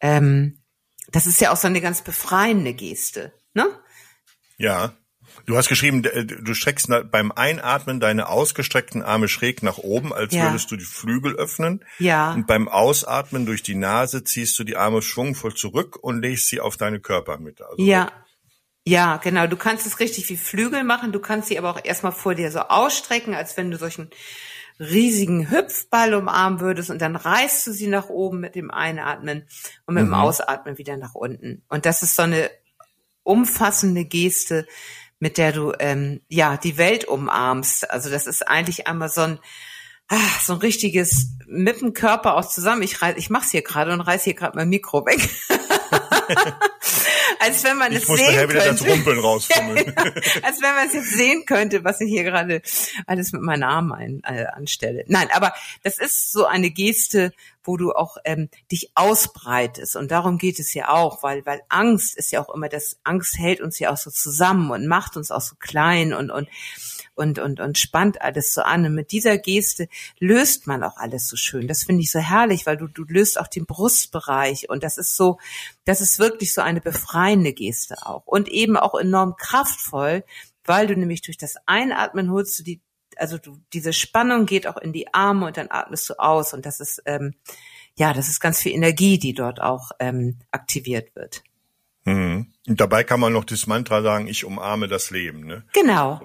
Ähm, 0.01 0.59
das 1.13 1.29
ist 1.29 1.41
ja 1.41 1.53
auch 1.53 1.57
so 1.57 1.69
eine 1.69 1.81
ganz 1.81 2.03
befreiende 2.03 2.75
Geste, 2.75 3.33
ne? 3.55 3.69
Ja. 4.57 4.95
Du 5.47 5.57
hast 5.57 5.69
geschrieben, 5.69 6.03
du 6.03 6.55
streckst 6.55 6.89
beim 7.11 7.33
Einatmen 7.33 8.01
deine 8.01 8.29
ausgestreckten 8.29 9.03
Arme 9.03 9.29
schräg 9.29 9.63
nach 9.63 9.79
oben, 9.79 10.13
als 10.13 10.35
ja. 10.35 10.45
würdest 10.45 10.71
du 10.71 10.77
die 10.77 10.85
Flügel 10.85 11.35
öffnen. 11.35 11.85
Ja. 11.99 12.33
Und 12.33 12.47
beim 12.47 12.69
Ausatmen 12.69 13.47
durch 13.47 13.63
die 13.63 13.75
Nase 13.75 14.25
ziehst 14.25 14.59
du 14.59 14.65
die 14.65 14.77
Arme 14.77 15.03
schwungvoll 15.03 15.55
zurück 15.55 15.99
und 16.01 16.21
legst 16.23 16.49
sie 16.49 16.61
auf 16.61 16.77
deine 16.77 17.01
Körpermitte. 17.01 17.67
Also 17.67 17.83
ja. 17.83 18.11
Ja, 18.87 19.19
genau. 19.19 19.47
Du 19.47 19.57
kannst 19.57 19.87
es 19.87 20.01
richtig 20.01 20.29
wie 20.31 20.39
Flügel 20.39 20.85
machen. 20.85 21.13
Du 21.13 21.21
kannst 21.21 21.49
sie 21.49 21.59
aber 21.59 21.71
auch 21.71 21.85
erstmal 21.85 22.13
vor 22.13 22.35
dir 22.35 22.51
so 22.51 22.61
ausstrecken, 22.61 23.35
als 23.35 23.57
wenn 23.57 23.71
du 23.71 23.77
solchen 23.77 24.11
riesigen 24.81 25.51
Hüpfball 25.51 26.15
umarmen 26.15 26.61
würdest 26.61 26.91
und 26.91 27.03
dann 27.03 27.15
reißt 27.15 27.67
du 27.67 27.73
sie 27.73 27.87
nach 27.87 28.09
oben 28.09 28.41
mit 28.41 28.55
dem 28.55 28.71
Einatmen 28.71 29.47
und 29.85 29.95
mit 29.95 30.05
mhm. 30.05 30.09
dem 30.09 30.15
Ausatmen 30.15 30.79
wieder 30.79 30.97
nach 30.97 31.15
unten. 31.15 31.63
Und 31.69 31.85
das 31.85 32.03
ist 32.03 32.17
so 32.17 32.23
eine 32.23 32.51
umfassende 33.23 34.07
Geste, 34.07 34.67
mit 35.21 35.39
der 35.39 35.53
du 35.53 35.73
ähm, 35.79 36.21
ja 36.29 36.57
die 36.57 36.77
Welt 36.77 37.05
umarmst. 37.05 37.89
Also 37.91 38.11
das 38.11 38.27
ist 38.27 38.49
eigentlich 38.49 38.89
einmal 38.89 39.09
so 39.09 39.21
ein 39.21 39.39
ah, 40.09 40.17
so 40.43 40.55
ein 40.55 40.59
richtiges 40.59 41.37
mit 41.47 41.81
dem 41.81 41.93
Körper 41.93 42.37
auch 42.37 42.45
zusammen. 42.47 42.83
Ich 42.83 43.01
reiß, 43.01 43.17
ich 43.17 43.31
mach's 43.31 43.51
hier 43.51 43.63
gerade 43.63 43.93
und 43.93 44.01
reiß 44.01 44.25
hier 44.25 44.35
gerade 44.35 44.57
mein 44.57 44.69
Mikro 44.69 45.07
weg. 45.07 45.29
als 47.41 47.65
wenn 47.65 47.77
man 47.77 47.93
ich 47.93 48.03
es 48.03 48.09
muss 48.09 48.19
sehen 48.19 48.49
wieder 48.49 48.61
könnte. 48.61 48.85
das 48.85 48.87
Rumpeln 48.87 49.19
rausfummeln. 49.19 49.97
als 50.43 50.63
wenn 50.63 50.75
man 50.75 50.87
es 50.87 50.95
jetzt 50.95 51.13
sehen 51.13 51.45
könnte, 51.47 51.85
was 51.85 52.01
ich 52.01 52.09
hier 52.09 52.25
gerade 52.25 52.63
alles 53.07 53.33
mit 53.33 53.43
meinen 53.43 53.63
Armen 53.63 53.93
ein, 53.93 54.23
äh, 54.25 54.47
anstelle. 54.47 55.05
Nein, 55.09 55.29
aber 55.33 55.53
das 55.83 55.99
ist 55.99 56.33
so 56.33 56.47
eine 56.47 56.71
Geste, 56.71 57.33
wo 57.65 57.77
du 57.77 57.93
auch 57.93 58.17
ähm, 58.25 58.49
dich 58.71 58.91
ausbreitest. 58.95 59.97
Und 59.97 60.11
darum 60.11 60.39
geht 60.39 60.59
es 60.59 60.75
ja 60.75 60.89
auch, 60.89 61.23
weil, 61.23 61.45
weil 61.47 61.61
Angst 61.69 62.17
ist 62.17 62.33
ja 62.33 62.43
auch 62.43 62.55
immer 62.55 62.69
das, 62.69 62.99
Angst 63.05 63.39
hält 63.39 63.61
uns 63.61 63.79
ja 63.79 63.91
auch 63.91 63.97
so 63.97 64.11
zusammen 64.11 64.71
und 64.71 64.87
macht 64.87 65.17
uns 65.17 65.31
auch 65.31 65.41
so 65.41 65.57
klein 65.59 66.13
und, 66.13 66.31
und 66.31 66.49
und, 67.21 67.39
und, 67.39 67.61
und 67.61 67.77
spannt 67.77 68.23
alles 68.23 68.55
so 68.55 68.63
an. 68.63 68.87
Und 68.87 68.95
mit 68.95 69.13
dieser 69.13 69.37
Geste 69.37 69.89
löst 70.19 70.67
man 70.67 70.83
auch 70.83 70.97
alles 70.97 71.29
so 71.29 71.37
schön. 71.37 71.69
Das 71.69 71.85
finde 71.85 72.03
ich 72.03 72.11
so 72.11 72.19
herrlich, 72.19 72.65
weil 72.65 72.79
du, 72.79 72.87
du 72.87 73.05
löst 73.05 73.39
auch 73.39 73.47
den 73.47 73.67
Brustbereich. 73.67 74.71
Und 74.71 74.83
das 74.83 74.97
ist 74.97 75.17
so, 75.17 75.39
das 75.85 76.01
ist 76.01 76.19
wirklich 76.19 76.55
so 76.55 76.63
eine 76.63 76.81
befreiende 76.81 77.53
Geste 77.53 78.07
auch. 78.07 78.27
Und 78.27 78.49
eben 78.49 78.79
auch 78.79 78.99
enorm 78.99 79.37
kraftvoll, 79.37 80.25
weil 80.65 80.87
du 80.87 80.97
nämlich 80.97 81.21
durch 81.21 81.37
das 81.37 81.57
Einatmen 81.67 82.31
holst 82.31 82.59
du 82.59 82.63
die, 82.63 82.81
also 83.17 83.37
du, 83.37 83.59
diese 83.75 83.93
Spannung 83.93 84.47
geht 84.47 84.67
auch 84.67 84.79
in 84.79 84.95
die 84.95 85.13
Arme 85.13 85.47
und 85.47 85.59
dann 85.59 85.71
atmest 85.71 86.09
du 86.09 86.19
aus. 86.19 86.55
Und 86.55 86.65
das 86.65 86.81
ist, 86.81 87.03
ähm, 87.05 87.35
ja, 87.97 88.15
das 88.15 88.31
ist 88.31 88.41
ganz 88.41 88.63
viel 88.63 88.73
Energie, 88.73 89.19
die 89.19 89.35
dort 89.35 89.61
auch 89.61 89.91
ähm, 89.99 90.39
aktiviert 90.53 91.15
wird. 91.15 91.43
Mhm. 92.15 92.47
Und 92.69 92.81
dabei 92.81 93.05
kann 93.05 93.21
man 93.21 93.33
noch 93.33 93.45
das 93.45 93.67
Mantra 93.67 94.03
sagen, 94.03 94.27
ich 94.27 94.45
umarme 94.45 94.87
das 94.87 95.11
Leben. 95.11 95.47
Ne? 95.47 95.65
Genau. 95.73 96.21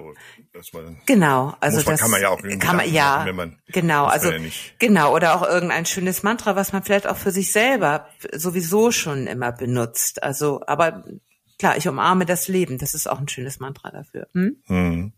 So, 0.62 0.78
man, 0.78 1.00
genau, 1.06 1.54
also 1.60 1.78
man, 1.78 1.86
das 1.86 2.00
kann 2.00 2.10
man 2.10 2.20
ja 2.20 2.28
auch 2.28 2.40
kann 2.60 2.76
man, 2.76 2.92
ja, 2.92 3.16
machen, 3.16 3.26
wenn 3.26 3.36
man 3.36 3.58
genau, 3.68 4.06
also 4.06 4.30
ja 4.30 4.38
genau 4.78 5.14
oder 5.14 5.34
auch 5.34 5.46
irgendein 5.46 5.84
schönes 5.84 6.22
Mantra, 6.22 6.56
was 6.56 6.72
man 6.72 6.82
vielleicht 6.82 7.06
auch 7.06 7.16
für 7.16 7.30
sich 7.30 7.52
selber 7.52 8.08
sowieso 8.32 8.90
schon 8.90 9.26
immer 9.26 9.52
benutzt. 9.52 10.22
Also, 10.22 10.62
aber 10.66 11.04
klar, 11.58 11.76
ich 11.76 11.88
umarme 11.88 12.26
das 12.26 12.48
Leben. 12.48 12.78
Das 12.78 12.94
ist 12.94 13.08
auch 13.08 13.18
ein 13.18 13.28
schönes 13.28 13.60
Mantra 13.60 13.90
dafür. 13.90 14.28
Hm? 14.32 14.56
Hm. 14.66 15.12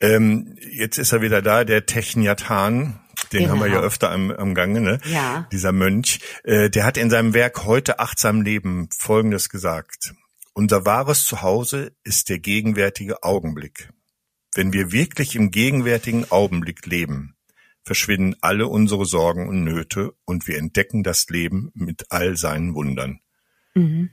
Ähm, 0.00 0.56
jetzt 0.70 0.98
ist 0.98 1.12
er 1.12 1.22
wieder 1.22 1.42
da, 1.42 1.64
der 1.64 1.86
Techniatan. 1.86 3.00
Den 3.32 3.40
genau. 3.40 3.52
haben 3.52 3.60
wir 3.60 3.66
ja 3.66 3.74
genau. 3.74 3.86
öfter 3.86 4.10
am, 4.10 4.30
am 4.30 4.54
Gange, 4.54 4.80
ne? 4.80 5.00
Ja. 5.04 5.48
Dieser 5.52 5.72
Mönch. 5.72 6.20
Äh, 6.44 6.70
der 6.70 6.84
hat 6.84 6.96
in 6.96 7.10
seinem 7.10 7.34
Werk 7.34 7.64
Heute 7.64 7.98
achtsam 7.98 8.42
Leben 8.42 8.88
Folgendes 8.96 9.48
gesagt. 9.48 10.14
Unser 10.52 10.84
wahres 10.84 11.26
Zuhause 11.26 11.92
ist 12.02 12.28
der 12.28 12.38
gegenwärtige 12.38 13.22
Augenblick. 13.22 13.90
Wenn 14.54 14.72
wir 14.72 14.90
wirklich 14.90 15.36
im 15.36 15.50
gegenwärtigen 15.50 16.30
Augenblick 16.30 16.86
leben, 16.86 17.36
verschwinden 17.82 18.36
alle 18.40 18.66
unsere 18.66 19.06
Sorgen 19.06 19.48
und 19.48 19.64
Nöte 19.64 20.12
und 20.24 20.48
wir 20.48 20.58
entdecken 20.58 21.02
das 21.02 21.28
Leben 21.28 21.70
mit 21.74 22.06
all 22.10 22.36
seinen 22.36 22.74
Wundern. 22.74 23.20
Mhm. 23.74 24.10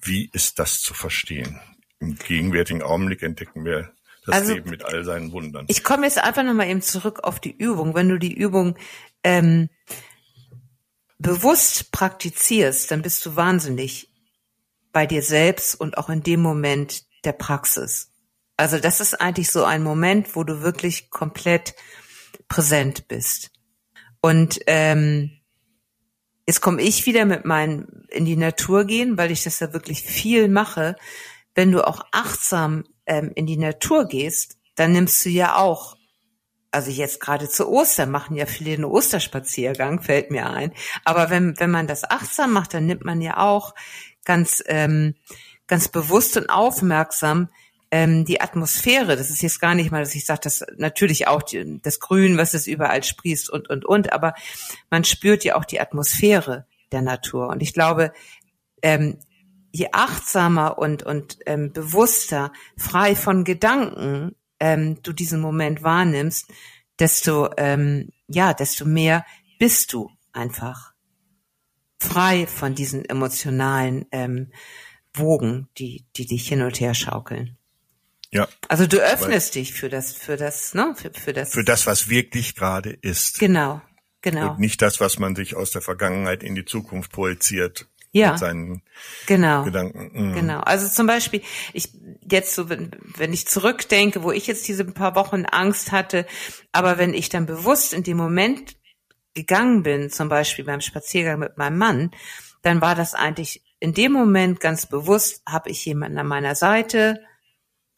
Wie 0.00 0.28
ist 0.32 0.58
das 0.58 0.80
zu 0.80 0.94
verstehen? 0.94 1.60
Im 2.00 2.16
gegenwärtigen 2.16 2.82
Augenblick 2.82 3.22
entdecken 3.22 3.64
wir 3.64 3.92
das 4.24 4.34
also, 4.36 4.54
Leben 4.54 4.70
mit 4.70 4.84
all 4.84 5.04
seinen 5.04 5.32
Wundern. 5.32 5.66
Ich 5.68 5.82
komme 5.82 6.06
jetzt 6.06 6.18
einfach 6.18 6.44
nochmal 6.44 6.68
eben 6.68 6.82
zurück 6.82 7.20
auf 7.24 7.40
die 7.40 7.56
Übung. 7.56 7.94
Wenn 7.94 8.08
du 8.08 8.18
die 8.18 8.34
Übung 8.34 8.76
ähm, 9.24 9.68
bewusst 11.18 11.92
praktizierst, 11.92 12.90
dann 12.90 13.02
bist 13.02 13.24
du 13.26 13.36
wahnsinnig 13.36 14.10
bei 14.92 15.06
dir 15.06 15.22
selbst 15.22 15.74
und 15.74 15.98
auch 15.98 16.08
in 16.08 16.22
dem 16.22 16.40
Moment 16.40 17.04
der 17.24 17.32
Praxis. 17.32 18.10
Also 18.56 18.78
das 18.78 19.00
ist 19.00 19.20
eigentlich 19.20 19.50
so 19.50 19.64
ein 19.64 19.82
Moment, 19.82 20.36
wo 20.36 20.44
du 20.44 20.62
wirklich 20.62 21.10
komplett 21.10 21.74
präsent 22.48 23.08
bist. 23.08 23.50
Und 24.20 24.60
ähm, 24.66 25.32
jetzt 26.46 26.60
komme 26.60 26.82
ich 26.82 27.06
wieder 27.06 27.24
mit 27.24 27.44
meinen 27.44 28.06
in 28.10 28.24
die 28.24 28.36
Natur 28.36 28.84
gehen, 28.84 29.16
weil 29.18 29.30
ich 29.30 29.42
das 29.42 29.58
ja 29.60 29.72
wirklich 29.72 30.02
viel 30.02 30.48
mache. 30.48 30.96
Wenn 31.54 31.72
du 31.72 31.86
auch 31.86 32.04
achtsam 32.12 32.84
ähm, 33.12 33.30
in 33.34 33.46
die 33.46 33.58
Natur 33.58 34.06
gehst, 34.06 34.56
dann 34.74 34.92
nimmst 34.92 35.24
du 35.24 35.28
ja 35.28 35.56
auch, 35.56 35.96
also 36.70 36.90
jetzt 36.90 37.20
gerade 37.20 37.48
zu 37.48 37.68
Ostern 37.68 38.10
machen 38.10 38.36
ja 38.36 38.46
viele 38.46 38.72
einen 38.72 38.84
Osterspaziergang, 38.84 40.00
fällt 40.00 40.30
mir 40.30 40.48
ein. 40.48 40.72
Aber 41.04 41.28
wenn, 41.28 41.58
wenn 41.60 41.70
man 41.70 41.86
das 41.86 42.04
achtsam 42.04 42.52
macht, 42.52 42.72
dann 42.72 42.86
nimmt 42.86 43.04
man 43.04 43.20
ja 43.20 43.36
auch 43.36 43.74
ganz, 44.24 44.62
ähm, 44.66 45.14
ganz 45.66 45.88
bewusst 45.88 46.38
und 46.38 46.48
aufmerksam 46.48 47.50
ähm, 47.90 48.24
die 48.24 48.40
Atmosphäre. 48.40 49.16
Das 49.16 49.28
ist 49.28 49.42
jetzt 49.42 49.60
gar 49.60 49.74
nicht 49.74 49.90
mal, 49.90 50.02
dass 50.02 50.14
ich 50.14 50.24
sage, 50.24 50.40
dass 50.44 50.64
natürlich 50.78 51.28
auch 51.28 51.42
die, 51.42 51.80
das 51.82 52.00
Grün, 52.00 52.38
was 52.38 52.54
es 52.54 52.66
überall 52.66 53.04
sprießt 53.04 53.50
und, 53.50 53.68
und, 53.68 53.84
und, 53.84 54.14
aber 54.14 54.32
man 54.88 55.04
spürt 55.04 55.44
ja 55.44 55.56
auch 55.56 55.66
die 55.66 55.80
Atmosphäre 55.80 56.66
der 56.92 57.02
Natur. 57.02 57.48
Und 57.48 57.62
ich 57.62 57.74
glaube, 57.74 58.14
ähm, 58.80 59.18
je 59.72 59.88
achtsamer 59.92 60.78
und, 60.78 61.02
und 61.02 61.38
ähm, 61.46 61.72
bewusster, 61.72 62.52
frei 62.76 63.16
von 63.16 63.44
Gedanken 63.44 64.36
ähm, 64.60 65.02
du 65.02 65.12
diesen 65.12 65.40
Moment 65.40 65.82
wahrnimmst, 65.82 66.46
desto, 66.98 67.50
ähm, 67.56 68.10
ja, 68.28 68.54
desto 68.54 68.84
mehr 68.84 69.26
bist 69.58 69.92
du 69.92 70.10
einfach 70.32 70.92
frei 71.98 72.46
von 72.46 72.74
diesen 72.74 73.04
emotionalen 73.04 74.06
ähm, 74.12 74.52
Wogen, 75.14 75.68
die, 75.78 76.06
die 76.16 76.26
dich 76.26 76.48
hin 76.48 76.62
und 76.62 76.80
her 76.80 76.94
schaukeln. 76.94 77.56
Ja. 78.30 78.48
Also 78.68 78.86
du 78.86 78.98
öffnest 78.98 79.54
dich 79.54 79.74
für 79.74 79.88
das, 79.88 80.14
für 80.14 80.36
das, 80.36 80.74
ne, 80.74 80.94
für, 80.96 81.12
für 81.12 81.32
das. 81.32 81.52
Für 81.52 81.64
das, 81.64 81.86
was 81.86 82.08
wirklich 82.08 82.54
gerade 82.54 82.90
ist. 82.90 83.38
Genau, 83.38 83.82
genau. 84.22 84.52
Und 84.52 84.58
nicht 84.58 84.80
das, 84.80 85.00
was 85.00 85.18
man 85.18 85.36
sich 85.36 85.54
aus 85.54 85.70
der 85.70 85.82
Vergangenheit 85.82 86.42
in 86.42 86.54
die 86.54 86.64
Zukunft 86.64 87.12
projiziert 87.12 87.88
ja, 88.12 88.32
mit 88.32 88.38
seinen 88.40 88.82
genau, 89.26 89.64
Gedanken. 89.64 90.10
Mhm. 90.12 90.34
Genau. 90.34 90.60
Also 90.60 90.88
zum 90.88 91.06
Beispiel, 91.06 91.42
ich 91.72 91.90
jetzt 92.30 92.54
so, 92.54 92.68
wenn, 92.68 92.90
wenn 93.16 93.32
ich 93.32 93.48
zurückdenke, 93.48 94.22
wo 94.22 94.30
ich 94.30 94.46
jetzt 94.46 94.68
diese 94.68 94.84
paar 94.84 95.14
Wochen 95.14 95.46
Angst 95.46 95.92
hatte, 95.92 96.26
aber 96.72 96.98
wenn 96.98 97.14
ich 97.14 97.30
dann 97.30 97.46
bewusst 97.46 97.94
in 97.94 98.02
dem 98.02 98.18
Moment 98.18 98.76
gegangen 99.34 99.82
bin, 99.82 100.10
zum 100.10 100.28
Beispiel 100.28 100.64
beim 100.64 100.82
Spaziergang 100.82 101.38
mit 101.38 101.56
meinem 101.56 101.78
Mann, 101.78 102.10
dann 102.60 102.80
war 102.80 102.94
das 102.94 103.14
eigentlich 103.14 103.62
in 103.80 103.94
dem 103.94 104.12
Moment 104.12 104.60
ganz 104.60 104.86
bewusst, 104.86 105.42
habe 105.48 105.70
ich 105.70 105.84
jemanden 105.84 106.18
an 106.18 106.26
meiner 106.28 106.54
Seite, 106.54 107.20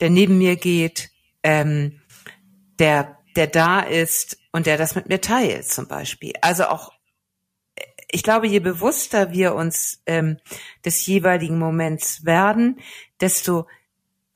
der 0.00 0.11
neben 0.11 0.38
mir 0.38 0.56
geht, 0.56 1.11
ähm, 1.42 2.00
der, 2.78 3.18
der 3.37 3.49
da 3.49 3.80
ist 3.80 4.38
und 4.52 4.66
der 4.66 4.78
das 4.78 4.94
mit 4.94 5.09
mir 5.09 5.21
teilt, 5.21 5.66
zum 5.66 5.88
Beispiel. 5.88 6.33
Also 6.40 6.66
auch 6.66 6.94
ich 8.14 8.23
glaube, 8.23 8.47
je 8.47 8.61
bewusster 8.61 9.33
wir 9.33 9.56
uns 9.56 10.00
ähm, 10.06 10.38
des 10.85 11.04
jeweiligen 11.04 11.59
Moments 11.59 12.25
werden, 12.25 12.78
desto 13.21 13.66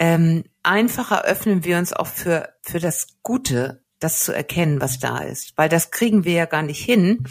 ähm, 0.00 0.42
einfacher 0.64 1.25
öffnen 1.25 1.62
wir 1.62 1.78
uns 1.78 1.92
auch 1.92 2.08
für, 2.08 2.49
für 2.61 2.80
das 2.80 3.06
Gute, 3.23 3.85
das 4.00 4.25
zu 4.25 4.32
erkennen, 4.32 4.80
was 4.80 4.99
da 4.99 5.18
ist. 5.18 5.56
Weil 5.56 5.68
das 5.68 5.92
kriegen 5.92 6.25
wir 6.25 6.32
ja 6.32 6.47
gar 6.47 6.62
nicht 6.62 6.85
hin, 6.85 7.25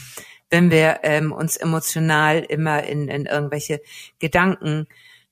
wenn 0.49 0.71
wir 0.71 1.01
ähm, 1.03 1.33
uns 1.33 1.57
emotional 1.57 2.39
immer 2.39 2.81
in, 2.83 3.09
in 3.09 3.25
irgendwelche 3.25 3.81
Gedanken, 4.19 4.87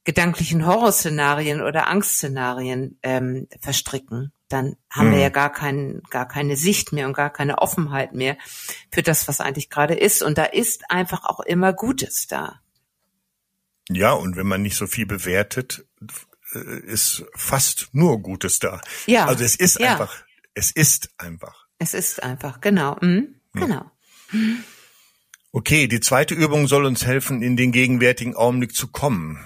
gedanklichen 0.05 0.65
Horrorszenarien 0.65 1.62
oder 1.62 1.88
Angstszenarien 1.88 2.97
ähm, 3.03 3.47
verstricken 3.59 4.31
dann 4.47 4.75
haben 4.89 5.07
hm. 5.07 5.13
wir 5.13 5.21
ja 5.21 5.29
gar 5.29 5.51
keinen, 5.51 6.03
gar 6.09 6.27
keine 6.27 6.55
Sicht 6.55 6.91
mehr 6.91 7.07
und 7.07 7.13
gar 7.13 7.31
keine 7.31 7.59
Offenheit 7.59 8.13
mehr 8.13 8.38
für 8.91 9.01
das, 9.01 9.27
was 9.27 9.41
eigentlich 9.41 9.69
gerade 9.69 9.95
ist. 9.95 10.21
Und 10.21 10.38
da 10.38 10.45
ist 10.45 10.89
einfach 10.91 11.25
auch 11.25 11.39
immer 11.39 11.74
Gutes 11.74 12.27
da. 12.27 12.62
Ja, 13.89 14.13
und 14.13 14.35
wenn 14.35 14.47
man 14.47 14.62
nicht 14.62 14.77
so 14.77 14.88
viel 14.88 15.05
bewertet, 15.05 15.85
äh, 16.53 16.79
ist 16.79 17.24
fast 17.35 17.89
nur 17.91 18.21
Gutes 18.21 18.59
da. 18.59 18.81
Ja. 19.07 19.25
Also 19.25 19.43
es 19.43 19.55
ist 19.55 19.79
ja. 19.79 19.93
einfach, 19.93 20.24
es 20.53 20.71
ist 20.71 21.09
einfach. 21.17 21.65
Es 21.79 21.93
ist 21.93 22.21
einfach, 22.24 22.62
genau. 22.62 22.97
Mhm. 23.01 23.35
Genau. 23.53 23.89
Okay, 25.51 25.88
die 25.88 26.01
zweite 26.01 26.33
Übung 26.33 26.67
soll 26.67 26.85
uns 26.85 27.05
helfen, 27.05 27.41
in 27.41 27.55
den 27.57 27.71
gegenwärtigen 27.71 28.35
Augenblick 28.35 28.75
zu 28.75 28.88
kommen. 28.88 29.39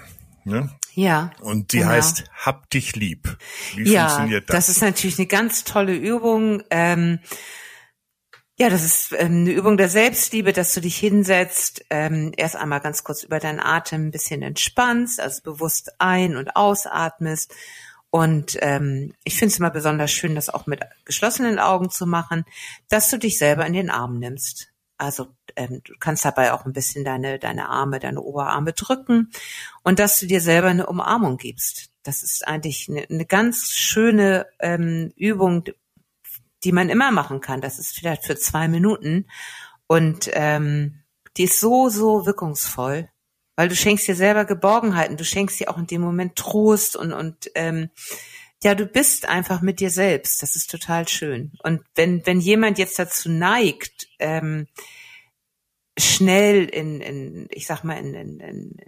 Ne? 0.44 0.70
Ja. 0.94 1.30
Und 1.40 1.72
die 1.72 1.78
genau. 1.78 1.90
heißt 1.90 2.24
Hab 2.34 2.70
dich 2.70 2.96
lieb. 2.96 3.36
Wie 3.74 3.92
ja, 3.92 4.08
funktioniert 4.08 4.48
das? 4.48 4.56
Das 4.56 4.68
ist 4.68 4.82
natürlich 4.82 5.18
eine 5.18 5.26
ganz 5.26 5.64
tolle 5.64 5.94
Übung. 5.94 6.62
Ähm, 6.70 7.20
ja, 8.58 8.68
das 8.68 8.84
ist 8.84 9.12
ähm, 9.12 9.42
eine 9.42 9.52
Übung 9.52 9.78
der 9.78 9.88
Selbstliebe, 9.88 10.52
dass 10.52 10.74
du 10.74 10.82
dich 10.82 10.96
hinsetzt, 10.96 11.82
ähm, 11.88 12.32
erst 12.36 12.56
einmal 12.56 12.80
ganz 12.80 13.04
kurz 13.04 13.22
über 13.22 13.38
deinen 13.38 13.58
Atem 13.58 14.08
ein 14.08 14.10
bisschen 14.10 14.42
entspannst, 14.42 15.18
also 15.18 15.40
bewusst 15.42 15.92
ein- 15.98 16.36
und 16.36 16.56
ausatmest. 16.56 17.54
Und 18.10 18.58
ähm, 18.60 19.14
ich 19.24 19.38
finde 19.38 19.52
es 19.52 19.58
immer 19.58 19.70
besonders 19.70 20.10
schön, 20.10 20.34
das 20.34 20.50
auch 20.50 20.66
mit 20.66 20.80
geschlossenen 21.06 21.58
Augen 21.58 21.88
zu 21.88 22.06
machen, 22.06 22.44
dass 22.88 23.08
du 23.08 23.18
dich 23.18 23.38
selber 23.38 23.64
in 23.64 23.72
den 23.72 23.88
Arm 23.88 24.18
nimmst. 24.18 24.68
Also 25.00 25.28
ähm, 25.56 25.80
du 25.82 25.94
kannst 25.98 26.26
dabei 26.26 26.52
auch 26.52 26.66
ein 26.66 26.74
bisschen 26.74 27.06
deine, 27.06 27.38
deine 27.38 27.70
Arme, 27.70 28.00
deine 28.00 28.20
Oberarme 28.20 28.74
drücken 28.74 29.30
und 29.82 29.98
dass 29.98 30.20
du 30.20 30.26
dir 30.26 30.42
selber 30.42 30.68
eine 30.68 30.86
Umarmung 30.86 31.38
gibst. 31.38 31.88
Das 32.02 32.22
ist 32.22 32.46
eigentlich 32.46 32.86
eine, 32.88 33.06
eine 33.08 33.24
ganz 33.24 33.72
schöne 33.72 34.46
ähm, 34.58 35.12
Übung, 35.16 35.64
die 36.64 36.72
man 36.72 36.90
immer 36.90 37.12
machen 37.12 37.40
kann. 37.40 37.62
Das 37.62 37.78
ist 37.78 37.96
vielleicht 37.96 38.26
für 38.26 38.36
zwei 38.36 38.68
Minuten 38.68 39.26
und 39.86 40.28
ähm, 40.34 41.02
die 41.38 41.44
ist 41.44 41.60
so, 41.60 41.88
so 41.88 42.26
wirkungsvoll, 42.26 43.08
weil 43.56 43.70
du 43.70 43.76
schenkst 43.76 44.06
dir 44.06 44.14
selber 44.14 44.44
Geborgenheit 44.44 45.08
und 45.08 45.18
du 45.18 45.24
schenkst 45.24 45.58
dir 45.60 45.70
auch 45.70 45.78
in 45.78 45.86
dem 45.86 46.02
Moment 46.02 46.36
Trost 46.36 46.94
und, 46.94 47.14
und 47.14 47.50
ähm, 47.54 47.88
ja, 48.62 48.74
du 48.74 48.86
bist 48.86 49.28
einfach 49.28 49.62
mit 49.62 49.80
dir 49.80 49.90
selbst. 49.90 50.42
Das 50.42 50.56
ist 50.56 50.70
total 50.70 51.08
schön. 51.08 51.52
Und 51.62 51.82
wenn, 51.94 52.24
wenn 52.26 52.40
jemand 52.40 52.78
jetzt 52.78 52.98
dazu 52.98 53.30
neigt, 53.30 54.08
ähm, 54.18 54.66
schnell 55.98 56.64
in, 56.64 57.00
in, 57.00 57.48
ich 57.50 57.66
sag 57.66 57.84
mal, 57.84 57.98
in, 57.98 58.14
in, 58.14 58.40
in, 58.40 58.78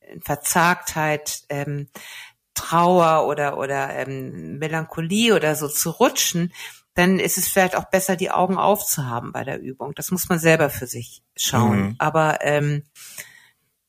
in 0.00 0.20
Verzagtheit, 0.22 1.42
ähm, 1.48 1.88
Trauer 2.54 3.26
oder, 3.26 3.58
oder 3.58 3.90
ähm, 3.94 4.58
Melancholie 4.58 5.34
oder 5.34 5.54
so 5.56 5.68
zu 5.68 5.90
rutschen, 5.90 6.52
dann 6.94 7.18
ist 7.18 7.36
es 7.36 7.48
vielleicht 7.48 7.74
auch 7.74 7.90
besser, 7.90 8.16
die 8.16 8.30
Augen 8.30 8.56
aufzuhaben 8.56 9.32
bei 9.32 9.42
der 9.42 9.60
Übung. 9.60 9.94
Das 9.94 10.12
muss 10.12 10.28
man 10.28 10.38
selber 10.38 10.70
für 10.70 10.86
sich 10.86 11.22
schauen. 11.36 11.80
Mhm. 11.80 11.94
Aber 11.98 12.38
ähm, 12.42 12.84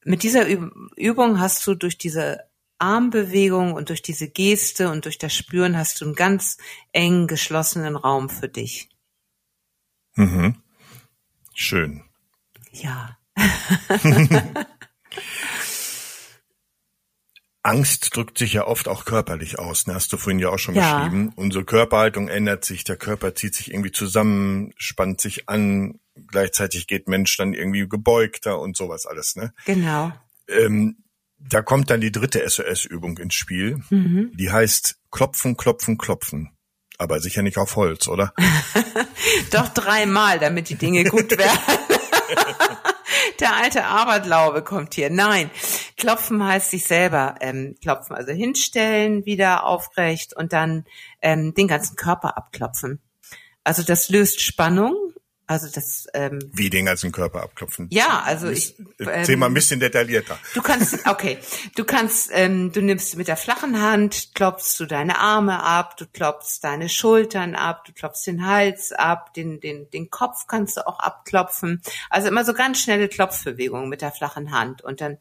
mit 0.03 0.24
dieser 0.24 0.48
Übung 0.48 1.39
hast 1.39 1.65
du 1.67 1.75
durch 1.75 1.98
diese 1.98 2.39
Armbewegung 2.79 3.74
und 3.74 3.89
durch 3.89 4.01
diese 4.01 4.29
Geste 4.29 4.89
und 4.89 5.05
durch 5.05 5.17
das 5.17 5.34
Spüren 5.34 5.77
hast 5.77 6.01
du 6.01 6.05
einen 6.05 6.15
ganz 6.15 6.58
eng 6.91 7.27
geschlossenen 7.27 7.96
Raum 7.96 8.29
für 8.29 8.50
dich. 8.50 8.89
Mhm. 10.15 10.62
Schön. 11.53 12.03
Ja. 12.72 13.17
Angst 17.63 18.15
drückt 18.15 18.38
sich 18.38 18.53
ja 18.53 18.67
oft 18.67 18.88
auch 18.88 19.05
körperlich 19.05 19.58
aus, 19.58 19.88
ne? 19.88 19.96
hast 19.96 20.13
du 20.13 20.17
vorhin 20.17 20.38
ja 20.38 20.50
auch 20.50 20.60
schon 20.60 20.75
Ja. 20.75 21.00
beschrieben. 21.00 21.34
Unsere 21.36 21.65
Körperhaltung 21.65 22.27
ändert 22.27 22.63
sich, 22.63 22.84
der 22.84 22.96
Körper 22.96 23.34
zieht 23.34 23.55
sich 23.55 23.72
irgendwie 23.72 23.91
zusammen, 23.91 24.72
spannt 24.77 25.20
sich 25.20 25.50
an, 25.50 26.00
gleichzeitig 26.27 26.86
geht 26.86 27.08
Mensch 27.08 27.36
dann 27.38 27.53
irgendwie 27.55 27.88
gebeugter 27.89 28.60
und 28.60 28.77
sowas 28.77 29.08
alles. 29.08 29.36
Ne? 29.36 29.51
Genau. 29.65 30.12
Ähm, 30.48 31.05
da 31.38 31.62
kommt 31.62 31.89
dann 31.89 32.01
die 32.01 32.12
dritte 32.12 32.48
SOS-Übung 32.48 33.18
ins 33.18 33.36
Spiel. 33.36 33.82
Mhm. 33.89 34.32
Die 34.36 34.51
heißt 34.51 34.98
Klopfen, 35.12 35.58
Klopfen, 35.58 35.98
Klopfen. 35.98 36.51
Aber 36.98 37.20
sicher 37.20 37.42
nicht 37.42 37.58
auf 37.58 37.75
Holz, 37.75 38.08
oder? 38.08 38.34
Doch 39.51 39.68
dreimal, 39.70 40.39
damit 40.39 40.70
die 40.70 40.75
Dinge 40.75 41.04
gut 41.04 41.32
werden. 41.38 41.60
Der 43.39 43.56
alte 43.56 43.84
Aberglaube 43.86 44.63
kommt 44.63 44.94
hier. 44.94 45.10
Nein, 45.10 45.50
klopfen 45.98 46.44
heißt 46.44 46.72
sich 46.72 46.86
selber 46.86 47.36
ähm, 47.42 47.75
klopfen, 47.82 48.15
also 48.15 48.32
hinstellen, 48.32 49.25
wieder 49.25 49.65
aufrecht 49.65 50.36
und 50.36 50.54
dann 50.54 50.86
ähm, 51.22 51.54
den 51.54 51.68
ganzen 51.68 51.96
Körper 51.96 52.38
abklopfen. 52.38 53.01
Also 53.63 53.84
das 53.84 54.10
löst 54.10 54.42
Spannung. 54.42 55.05
Also 55.48 55.68
das 55.72 56.08
ähm, 56.16 56.40
Wie 56.54 56.72
den 56.72 56.86
ganzen 56.86 57.12
Körper 57.12 57.44
abklopfen. 57.44 57.88
ja, 57.92 58.24
also 58.25 58.50
ich 58.50 58.75
Erzähl 58.98 59.38
mal 59.38 59.46
ein 59.46 59.52
ähm, 59.52 59.54
bisschen 59.54 59.80
detaillierter. 59.80 60.40
Du 60.56 60.64
kannst, 60.64 61.08
okay, 61.08 61.38
du 61.75 61.84
kannst, 61.84 62.32
ähm, 62.34 62.72
du 62.72 62.82
nimmst 62.82 63.16
mit 63.16 63.28
der 63.28 63.38
flachen 63.38 63.80
Hand, 63.80 64.32
klopfst 64.34 64.80
du 64.80 64.88
deine 64.88 65.20
Arme 65.20 65.62
ab, 65.62 65.98
du 65.98 66.06
klopfst 66.08 66.62
deine 66.64 66.90
Schultern 66.90 67.54
ab, 67.54 67.86
du 67.86 67.94
klopfst 67.94 68.25
den 68.25 68.48
Hals 68.48 68.92
ab, 68.92 69.36
den, 69.36 69.60
den, 69.60 69.88
den 69.92 70.10
Kopf 70.10 70.48
kannst 70.48 70.78
du 70.78 70.88
auch 70.88 71.00
abklopfen. 71.00 71.84
Also 72.10 72.28
immer 72.30 72.44
so 72.44 72.54
ganz 72.54 72.80
schnelle 72.80 73.08
Klopfbewegungen 73.08 73.88
mit 73.88 74.02
der 74.02 74.12
flachen 74.12 74.52
Hand. 74.52 74.82
Und 74.82 75.00
dann 75.00 75.18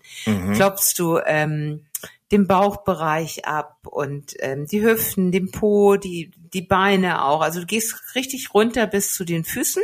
klopfst 0.54 0.94
du 0.96 1.18
ähm, 1.18 1.84
den 2.32 2.46
Bauchbereich 2.46 3.44
ab 3.44 3.78
und 3.84 4.34
ähm, 4.40 4.66
die 4.66 4.82
Hüften, 4.82 5.32
den 5.32 5.50
Po, 5.50 5.96
die, 5.96 6.32
die 6.54 6.62
Beine 6.62 7.24
auch. 7.24 7.42
Also 7.42 7.60
du 7.60 7.66
gehst 7.66 8.14
richtig 8.14 8.54
runter 8.54 8.86
bis 8.86 9.14
zu 9.14 9.24
den 9.24 9.44
Füßen 9.44 9.82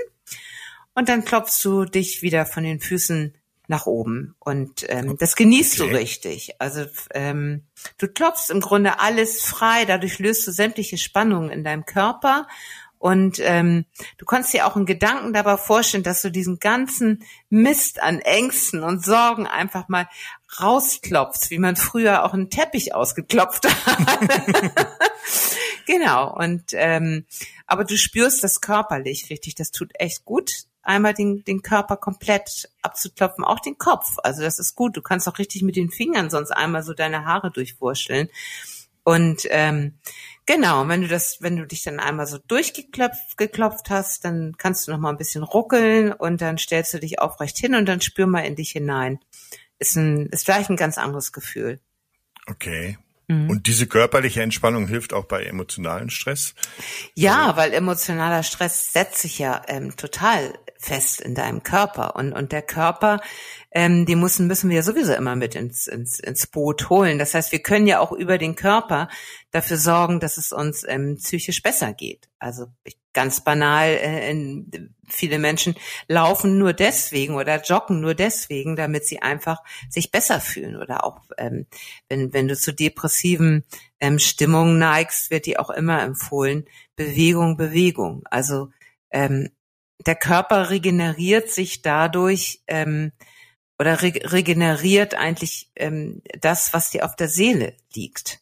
und 0.94 1.08
dann 1.08 1.24
klopfst 1.24 1.64
du 1.64 1.84
dich 1.84 2.22
wieder 2.22 2.46
von 2.46 2.64
den 2.64 2.80
Füßen 2.80 3.34
nach 3.68 3.86
oben 3.86 4.34
und 4.40 4.84
ähm, 4.88 5.16
das 5.18 5.36
genießt 5.36 5.78
du 5.78 5.84
Okay. 5.84 5.96
richtig. 5.96 6.60
Also 6.60 6.86
ähm, 7.14 7.66
du 7.98 8.08
klopfst 8.08 8.50
im 8.50 8.60
Grunde 8.60 8.98
alles 8.98 9.42
frei, 9.42 9.84
dadurch 9.84 10.18
löst 10.18 10.46
du 10.46 10.50
sämtliche 10.50 10.98
Spannungen 10.98 11.50
in 11.50 11.62
deinem 11.62 11.86
Körper 11.86 12.48
und 12.98 13.38
ähm, 13.42 13.86
du 14.18 14.26
kannst 14.26 14.52
dir 14.52 14.66
auch 14.66 14.76
einen 14.76 14.84
Gedanken 14.84 15.32
dabei 15.32 15.56
vorstellen, 15.56 16.02
dass 16.02 16.20
du 16.20 16.30
diesen 16.30 16.58
ganzen 16.58 17.24
Mist 17.48 18.02
an 18.02 18.18
Ängsten 18.18 18.82
und 18.82 19.02
Sorgen 19.02 19.46
einfach 19.46 19.88
mal 19.88 20.06
rausklopfst, 20.60 21.48
wie 21.48 21.58
man 21.58 21.76
früher 21.76 22.24
auch 22.24 22.34
einen 22.34 22.50
Teppich 22.50 22.94
ausgeklopft 22.94 23.66
hat. 23.68 24.28
genau 25.86 26.34
und 26.36 26.64
ähm, 26.72 27.24
aber 27.66 27.84
du 27.84 27.96
spürst 27.96 28.42
das 28.44 28.60
körperlich 28.60 29.30
richtig, 29.30 29.54
das 29.54 29.70
tut 29.70 29.92
echt 29.98 30.24
gut 30.24 30.66
einmal 30.82 31.14
den, 31.14 31.44
den 31.44 31.62
Körper 31.62 31.96
komplett 31.96 32.68
abzuklopfen, 32.82 33.44
auch 33.44 33.60
den 33.60 33.78
Kopf. 33.78 34.16
Also 34.22 34.42
das 34.42 34.58
ist 34.58 34.74
gut. 34.74 34.96
Du 34.96 35.02
kannst 35.02 35.28
auch 35.28 35.38
richtig 35.38 35.62
mit 35.62 35.76
den 35.76 35.90
Fingern 35.90 36.30
sonst 36.30 36.50
einmal 36.50 36.82
so 36.82 36.94
deine 36.94 37.24
Haare 37.24 37.50
durchwurschteln. 37.50 38.28
Und 39.02 39.42
ähm, 39.50 39.98
genau, 40.46 40.86
wenn 40.88 41.02
du 41.02 41.08
das, 41.08 41.38
wenn 41.40 41.56
du 41.56 41.66
dich 41.66 41.82
dann 41.82 42.00
einmal 42.00 42.26
so 42.26 42.38
durchgeklopft 42.38 43.36
geklopft 43.38 43.90
hast, 43.90 44.24
dann 44.24 44.56
kannst 44.58 44.86
du 44.86 44.92
noch 44.92 44.98
mal 44.98 45.10
ein 45.10 45.16
bisschen 45.16 45.42
ruckeln 45.42 46.12
und 46.12 46.40
dann 46.40 46.58
stellst 46.58 46.94
du 46.94 46.98
dich 46.98 47.18
aufrecht 47.18 47.58
hin 47.58 47.74
und 47.74 47.86
dann 47.86 48.00
spür 48.00 48.26
mal 48.26 48.44
in 48.44 48.56
dich 48.56 48.72
hinein. 48.72 49.18
Ist 49.78 49.96
ein, 49.96 50.26
ist 50.26 50.44
gleich 50.44 50.68
ein 50.68 50.76
ganz 50.76 50.98
anderes 50.98 51.32
Gefühl. 51.32 51.80
Okay. 52.46 52.98
Mhm. 53.30 53.48
Und 53.48 53.66
diese 53.68 53.86
körperliche 53.86 54.42
Entspannung 54.42 54.88
hilft 54.88 55.12
auch 55.12 55.24
bei 55.24 55.44
emotionalen 55.44 56.10
Stress. 56.10 56.54
Ja, 57.14 57.56
weil 57.56 57.72
emotionaler 57.72 58.42
Stress 58.42 58.92
setzt 58.92 59.20
sich 59.20 59.38
ja 59.38 59.62
ähm, 59.68 59.96
total 59.96 60.52
fest 60.80 61.20
in 61.20 61.34
deinem 61.34 61.62
Körper 61.62 62.16
und 62.16 62.32
und 62.32 62.52
der 62.52 62.62
Körper, 62.62 63.20
ähm, 63.70 64.06
die 64.06 64.16
müssen 64.16 64.46
müssen 64.46 64.70
wir 64.70 64.82
sowieso 64.82 65.12
immer 65.12 65.36
mit 65.36 65.54
ins, 65.54 65.86
ins 65.86 66.18
ins 66.18 66.46
Boot 66.46 66.88
holen. 66.88 67.18
Das 67.18 67.34
heißt, 67.34 67.52
wir 67.52 67.62
können 67.62 67.86
ja 67.86 68.00
auch 68.00 68.12
über 68.12 68.38
den 68.38 68.56
Körper 68.56 69.08
dafür 69.50 69.76
sorgen, 69.76 70.20
dass 70.20 70.38
es 70.38 70.52
uns 70.52 70.84
ähm, 70.88 71.16
psychisch 71.18 71.62
besser 71.62 71.92
geht. 71.92 72.28
Also 72.38 72.66
ganz 73.12 73.42
banal, 73.42 73.88
äh, 73.88 74.34
viele 75.08 75.38
Menschen 75.38 75.74
laufen 76.08 76.58
nur 76.58 76.72
deswegen 76.72 77.34
oder 77.34 77.60
joggen 77.60 78.00
nur 78.00 78.14
deswegen, 78.14 78.76
damit 78.76 79.04
sie 79.04 79.20
einfach 79.20 79.58
sich 79.88 80.10
besser 80.10 80.40
fühlen 80.40 80.76
oder 80.76 81.04
auch 81.04 81.20
ähm, 81.36 81.66
wenn 82.08 82.32
wenn 82.32 82.48
du 82.48 82.56
zu 82.56 82.72
depressiven 82.72 83.64
ähm, 84.00 84.18
Stimmungen 84.18 84.78
neigst, 84.78 85.30
wird 85.30 85.46
dir 85.46 85.60
auch 85.60 85.70
immer 85.70 86.02
empfohlen 86.02 86.64
Bewegung, 86.96 87.56
Bewegung. 87.56 88.22
Also 88.30 88.70
ähm, 89.10 89.50
der 90.06 90.16
Körper 90.16 90.70
regeneriert 90.70 91.50
sich 91.50 91.82
dadurch 91.82 92.62
ähm, 92.66 93.12
oder 93.78 94.02
re 94.02 94.12
regeneriert 94.24 95.14
eigentlich 95.14 95.70
ähm, 95.76 96.22
das, 96.40 96.72
was 96.72 96.90
dir 96.90 97.04
auf 97.04 97.16
der 97.16 97.28
Seele 97.28 97.76
liegt. 97.94 98.40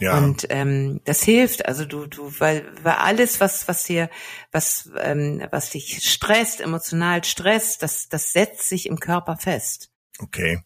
Ja. 0.00 0.16
Und 0.16 0.46
ähm, 0.50 1.00
das 1.04 1.22
hilft, 1.22 1.66
also 1.66 1.84
du, 1.84 2.06
du, 2.06 2.32
weil, 2.38 2.64
weil 2.84 2.94
alles, 2.94 3.40
was, 3.40 3.66
was 3.66 3.82
dir, 3.82 4.08
was, 4.52 4.88
ähm, 4.96 5.44
was 5.50 5.70
dich 5.70 6.08
stresst, 6.08 6.60
emotional 6.60 7.24
stresst, 7.24 7.82
das, 7.82 8.08
das 8.08 8.32
setzt 8.32 8.68
sich 8.68 8.86
im 8.86 9.00
Körper 9.00 9.36
fest. 9.36 9.90
Okay. 10.20 10.62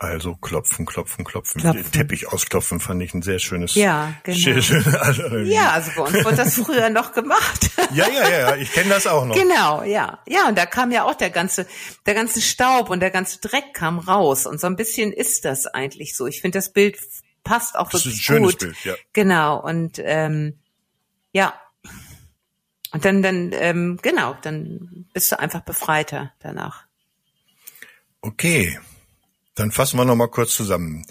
Also 0.00 0.36
klopfen, 0.36 0.86
klopfen, 0.86 1.24
klopfen. 1.24 1.60
Klopfen. 1.60 1.82
Den 1.82 1.90
Teppich 1.90 2.28
ausklopfen 2.28 2.78
fand 2.78 3.02
ich 3.02 3.14
ein 3.14 3.22
sehr 3.22 3.40
schönes. 3.40 3.74
Ja, 3.74 4.14
genau. 4.22 4.60
Schön, 4.60 4.94
also, 5.00 5.26
Ja, 5.38 5.72
also 5.72 5.90
bei 5.96 6.02
uns 6.02 6.24
wurde 6.24 6.36
das 6.36 6.54
früher 6.54 6.88
noch 6.90 7.12
gemacht. 7.14 7.70
ja, 7.92 8.06
ja, 8.08 8.30
ja, 8.30 8.38
ja, 8.50 8.56
ich 8.56 8.70
kenne 8.70 8.90
das 8.90 9.08
auch 9.08 9.24
noch. 9.24 9.34
Genau, 9.34 9.82
ja. 9.82 10.20
Ja, 10.28 10.46
und 10.46 10.56
da 10.56 10.66
kam 10.66 10.92
ja 10.92 11.02
auch 11.02 11.16
der 11.16 11.30
ganze, 11.30 11.66
der 12.06 12.14
ganze 12.14 12.40
Staub 12.40 12.90
und 12.90 13.00
der 13.00 13.10
ganze 13.10 13.40
Dreck 13.40 13.74
kam 13.74 13.98
raus. 13.98 14.46
Und 14.46 14.60
so 14.60 14.68
ein 14.68 14.76
bisschen 14.76 15.12
ist 15.12 15.44
das 15.44 15.66
eigentlich 15.66 16.16
so. 16.16 16.28
Ich 16.28 16.42
finde, 16.42 16.58
das 16.58 16.72
Bild 16.72 16.96
passt 17.42 17.76
auch 17.76 17.90
Das 17.90 18.06
ist 18.06 18.06
ein 18.06 18.10
wirklich 18.10 18.24
schönes 18.24 18.50
gut. 18.52 18.58
Bild, 18.60 18.84
ja. 18.84 18.94
Genau. 19.14 19.60
Und 19.60 20.00
ähm, 20.04 20.60
ja. 21.32 21.54
Und 22.92 23.04
dann, 23.04 23.20
dann, 23.22 23.50
ähm, 23.52 23.98
genau, 24.00 24.36
dann 24.42 25.06
bist 25.12 25.32
du 25.32 25.40
einfach 25.40 25.62
befreiter 25.62 26.32
danach. 26.38 26.84
Okay. 28.20 28.78
Dann 29.58 29.72
fassen 29.72 29.98
wir 29.98 30.04
nochmal 30.04 30.28
kurz 30.28 30.54
zusammen. 30.54 31.04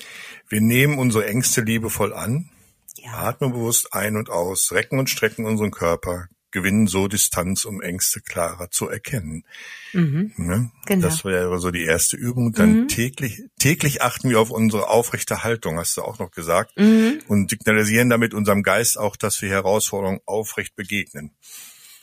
Wir 0.47 0.61
nehmen 0.61 0.97
unsere 0.97 1.25
Ängste 1.27 1.61
liebevoll 1.61 2.13
an, 2.13 2.49
Ja. 2.95 3.11
atmen 3.13 3.51
bewusst 3.51 3.93
ein 3.93 4.15
und 4.15 4.29
aus, 4.29 4.71
recken 4.71 4.99
und 4.99 5.09
strecken 5.09 5.45
unseren 5.45 5.71
Körper, 5.71 6.27
gewinnen 6.51 6.87
so 6.87 7.09
Distanz, 7.09 7.65
um 7.65 7.81
Ängste 7.81 8.21
klarer 8.21 8.71
zu 8.71 8.87
erkennen. 8.87 9.43
Mhm. 9.91 10.31
Ne? 10.37 10.71
Genau. 10.85 11.07
Das 11.07 11.25
wäre 11.25 11.59
so 11.59 11.71
die 11.71 11.83
erste 11.83 12.15
Übung. 12.15 12.53
Dann 12.53 12.87
täglich, 12.87 13.43
täglich 13.59 14.01
achten 14.01 14.29
wir 14.29 14.39
auf 14.39 14.49
unsere 14.49 14.89
aufrechte 14.89 15.43
Haltung, 15.43 15.77
hast 15.77 15.97
du 15.97 16.01
auch 16.03 16.19
noch 16.19 16.31
gesagt, 16.31 16.71
Mhm. 16.77 17.19
und 17.27 17.49
signalisieren 17.49 18.09
damit 18.09 18.33
unserem 18.33 18.63
Geist 18.63 18.97
auch, 18.97 19.17
dass 19.17 19.41
wir 19.41 19.49
Herausforderungen 19.49 20.21
aufrecht 20.25 20.75
begegnen. 20.77 21.31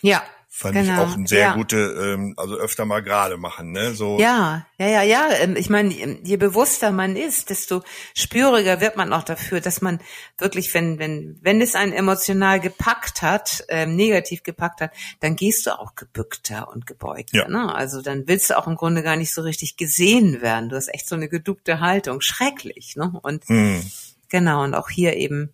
Ja. 0.02 0.22
Fand 0.56 0.76
ich 0.76 0.86
Genau, 0.86 1.02
auch 1.02 1.16
ein 1.16 1.26
sehr 1.26 1.40
ja. 1.40 1.54
gute, 1.54 1.76
ähm, 1.76 2.34
also 2.36 2.54
öfter 2.54 2.84
mal 2.84 3.02
gerade 3.02 3.36
machen, 3.38 3.72
ne? 3.72 3.92
So 3.94 4.20
Ja, 4.20 4.64
ja, 4.78 4.86
ja, 4.86 5.02
ja. 5.02 5.28
Ähm, 5.40 5.56
Ich 5.56 5.68
meine, 5.68 5.92
je 5.92 6.36
bewusster 6.36 6.92
man 6.92 7.16
ist, 7.16 7.50
desto 7.50 7.82
spüriger 8.14 8.80
wird 8.80 8.96
man 8.96 9.12
auch 9.12 9.24
dafür, 9.24 9.60
dass 9.60 9.80
man 9.80 9.98
wirklich, 10.38 10.72
wenn, 10.72 11.00
wenn, 11.00 11.40
wenn 11.42 11.60
es 11.60 11.74
einen 11.74 11.92
emotional 11.92 12.60
gepackt 12.60 13.20
hat, 13.20 13.64
ähm, 13.68 13.96
negativ 13.96 14.44
gepackt 14.44 14.80
hat, 14.80 14.92
dann 15.18 15.34
gehst 15.34 15.66
du 15.66 15.76
auch 15.76 15.96
gebückter 15.96 16.68
und 16.68 16.86
gebeugter. 16.86 17.36
Ja. 17.36 17.48
Ne? 17.48 17.74
Also 17.74 18.00
dann 18.00 18.28
willst 18.28 18.50
du 18.50 18.56
auch 18.56 18.68
im 18.68 18.76
Grunde 18.76 19.02
gar 19.02 19.16
nicht 19.16 19.34
so 19.34 19.42
richtig 19.42 19.76
gesehen 19.76 20.40
werden. 20.40 20.68
Du 20.68 20.76
hast 20.76 20.86
echt 20.94 21.08
so 21.08 21.16
eine 21.16 21.28
geduckte 21.28 21.80
Haltung. 21.80 22.20
Schrecklich, 22.20 22.94
ne? 22.94 23.12
Und 23.22 23.48
hm, 23.48 23.84
genau, 24.28 24.62
und 24.62 24.74
auch 24.74 24.88
hier 24.88 25.16
eben 25.16 25.50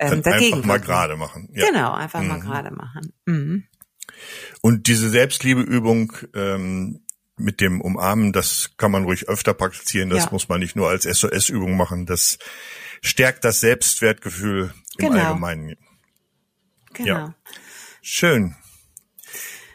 ähm, 0.00 0.22
dagegen. 0.22 0.54
einfach 0.56 0.66
mal 0.66 0.80
gerade 0.80 1.14
machen. 1.14 1.48
Ja. 1.52 1.68
Genau, 1.68 1.92
einfach 1.92 2.20
mal 2.20 2.40
gerade 2.40 2.72
machen. 2.72 3.12
Mhm. 3.26 3.68
Und 4.60 4.86
diese 4.86 5.08
Selbstliebeübung 5.10 6.12
ähm, 6.34 7.00
mit 7.36 7.60
dem 7.60 7.80
Umarmen, 7.80 8.32
das 8.32 8.70
kann 8.76 8.90
man 8.92 9.04
ruhig 9.04 9.28
öfter 9.28 9.54
praktizieren. 9.54 10.10
Das 10.10 10.24
Ja. 10.24 10.30
muss 10.30 10.48
man 10.48 10.60
nicht 10.60 10.76
nur 10.76 10.88
als 10.88 11.04
SOS-Übung 11.04 11.76
machen. 11.76 12.06
Das 12.06 12.38
stärkt 13.02 13.44
das 13.44 13.60
Selbstwertgefühl 13.60 14.72
im 14.98 15.08
Genau. 15.10 15.24
Allgemeinen. 15.28 15.76
Genau. 16.92 17.08
Ja. 17.08 17.34
Schön. 18.02 18.54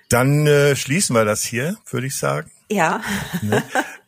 Dann 0.07 0.47
äh, 0.47 0.75
schließen 0.75 1.15
wir 1.15 1.25
das 1.25 1.43
hier, 1.43 1.77
würde 1.91 2.07
ich 2.07 2.15
sagen. 2.15 2.49
Ja. 2.71 3.01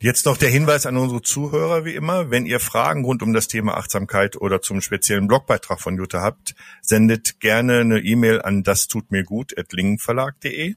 Jetzt 0.03 0.25
noch 0.25 0.35
der 0.35 0.49
Hinweis 0.49 0.87
an 0.87 0.97
unsere 0.97 1.21
Zuhörer, 1.21 1.85
wie 1.85 1.93
immer. 1.93 2.31
Wenn 2.31 2.47
ihr 2.47 2.59
Fragen 2.59 3.05
rund 3.05 3.21
um 3.21 3.33
das 3.33 3.47
Thema 3.47 3.77
Achtsamkeit 3.77 4.35
oder 4.35 4.59
zum 4.59 4.81
speziellen 4.81 5.27
Blogbeitrag 5.27 5.79
von 5.79 5.95
Jutta 5.95 6.21
habt, 6.21 6.55
sendet 6.81 7.39
gerne 7.39 7.81
eine 7.81 7.99
E-Mail 7.99 8.41
an 8.41 8.63
das 8.63 8.87
tut 8.87 9.11
mir 9.11 9.23
gut 9.23 9.55
at 9.59 9.73
lingenverlag.de 9.73 10.73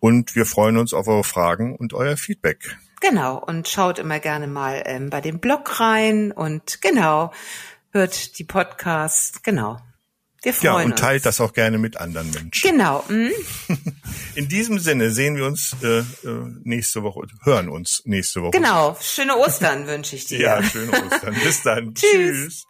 und 0.00 0.34
wir 0.34 0.46
freuen 0.46 0.78
uns 0.78 0.92
auf 0.92 1.06
eure 1.06 1.22
Fragen 1.22 1.76
und 1.76 1.94
euer 1.94 2.16
Feedback. 2.16 2.76
genau, 3.00 3.38
und 3.38 3.68
schaut 3.68 4.00
immer 4.00 4.18
gerne 4.18 4.48
mal 4.48 4.82
ähm, 4.84 5.10
bei 5.10 5.20
dem 5.20 5.38
Blog 5.38 5.78
rein 5.78 6.32
und 6.32 6.82
genau, 6.82 7.32
hört 7.92 8.36
die 8.36 8.44
Podcasts, 8.44 9.44
genau. 9.44 9.78
Wir 10.42 10.54
freuen 10.54 10.64
ja, 10.64 10.84
und 10.84 10.92
uns. 10.92 11.00
teilt 11.00 11.26
das 11.26 11.40
auch 11.40 11.52
gerne 11.52 11.76
mit 11.76 11.98
anderen 11.98 12.30
Menschen. 12.30 12.70
Genau. 12.70 13.04
Mhm. 13.08 13.30
In 14.34 14.48
diesem 14.48 14.78
Sinne 14.78 15.10
sehen 15.10 15.36
wir 15.36 15.44
uns 15.44 15.76
äh, 15.82 15.98
äh, 15.98 16.04
nächste 16.64 17.02
Woche, 17.02 17.26
hören 17.42 17.68
uns 17.68 18.02
nächste 18.06 18.40
Woche. 18.42 18.52
Genau. 18.52 18.96
Schöne 19.00 19.36
Ostern 19.36 19.86
wünsche 19.86 20.16
ich 20.16 20.26
dir. 20.26 20.40
Ja, 20.40 20.62
schöne 20.62 20.92
Ostern. 20.92 21.34
Bis 21.44 21.62
dann. 21.62 21.94
Tschüss. 21.94 22.10
Tschüss. 22.10 22.66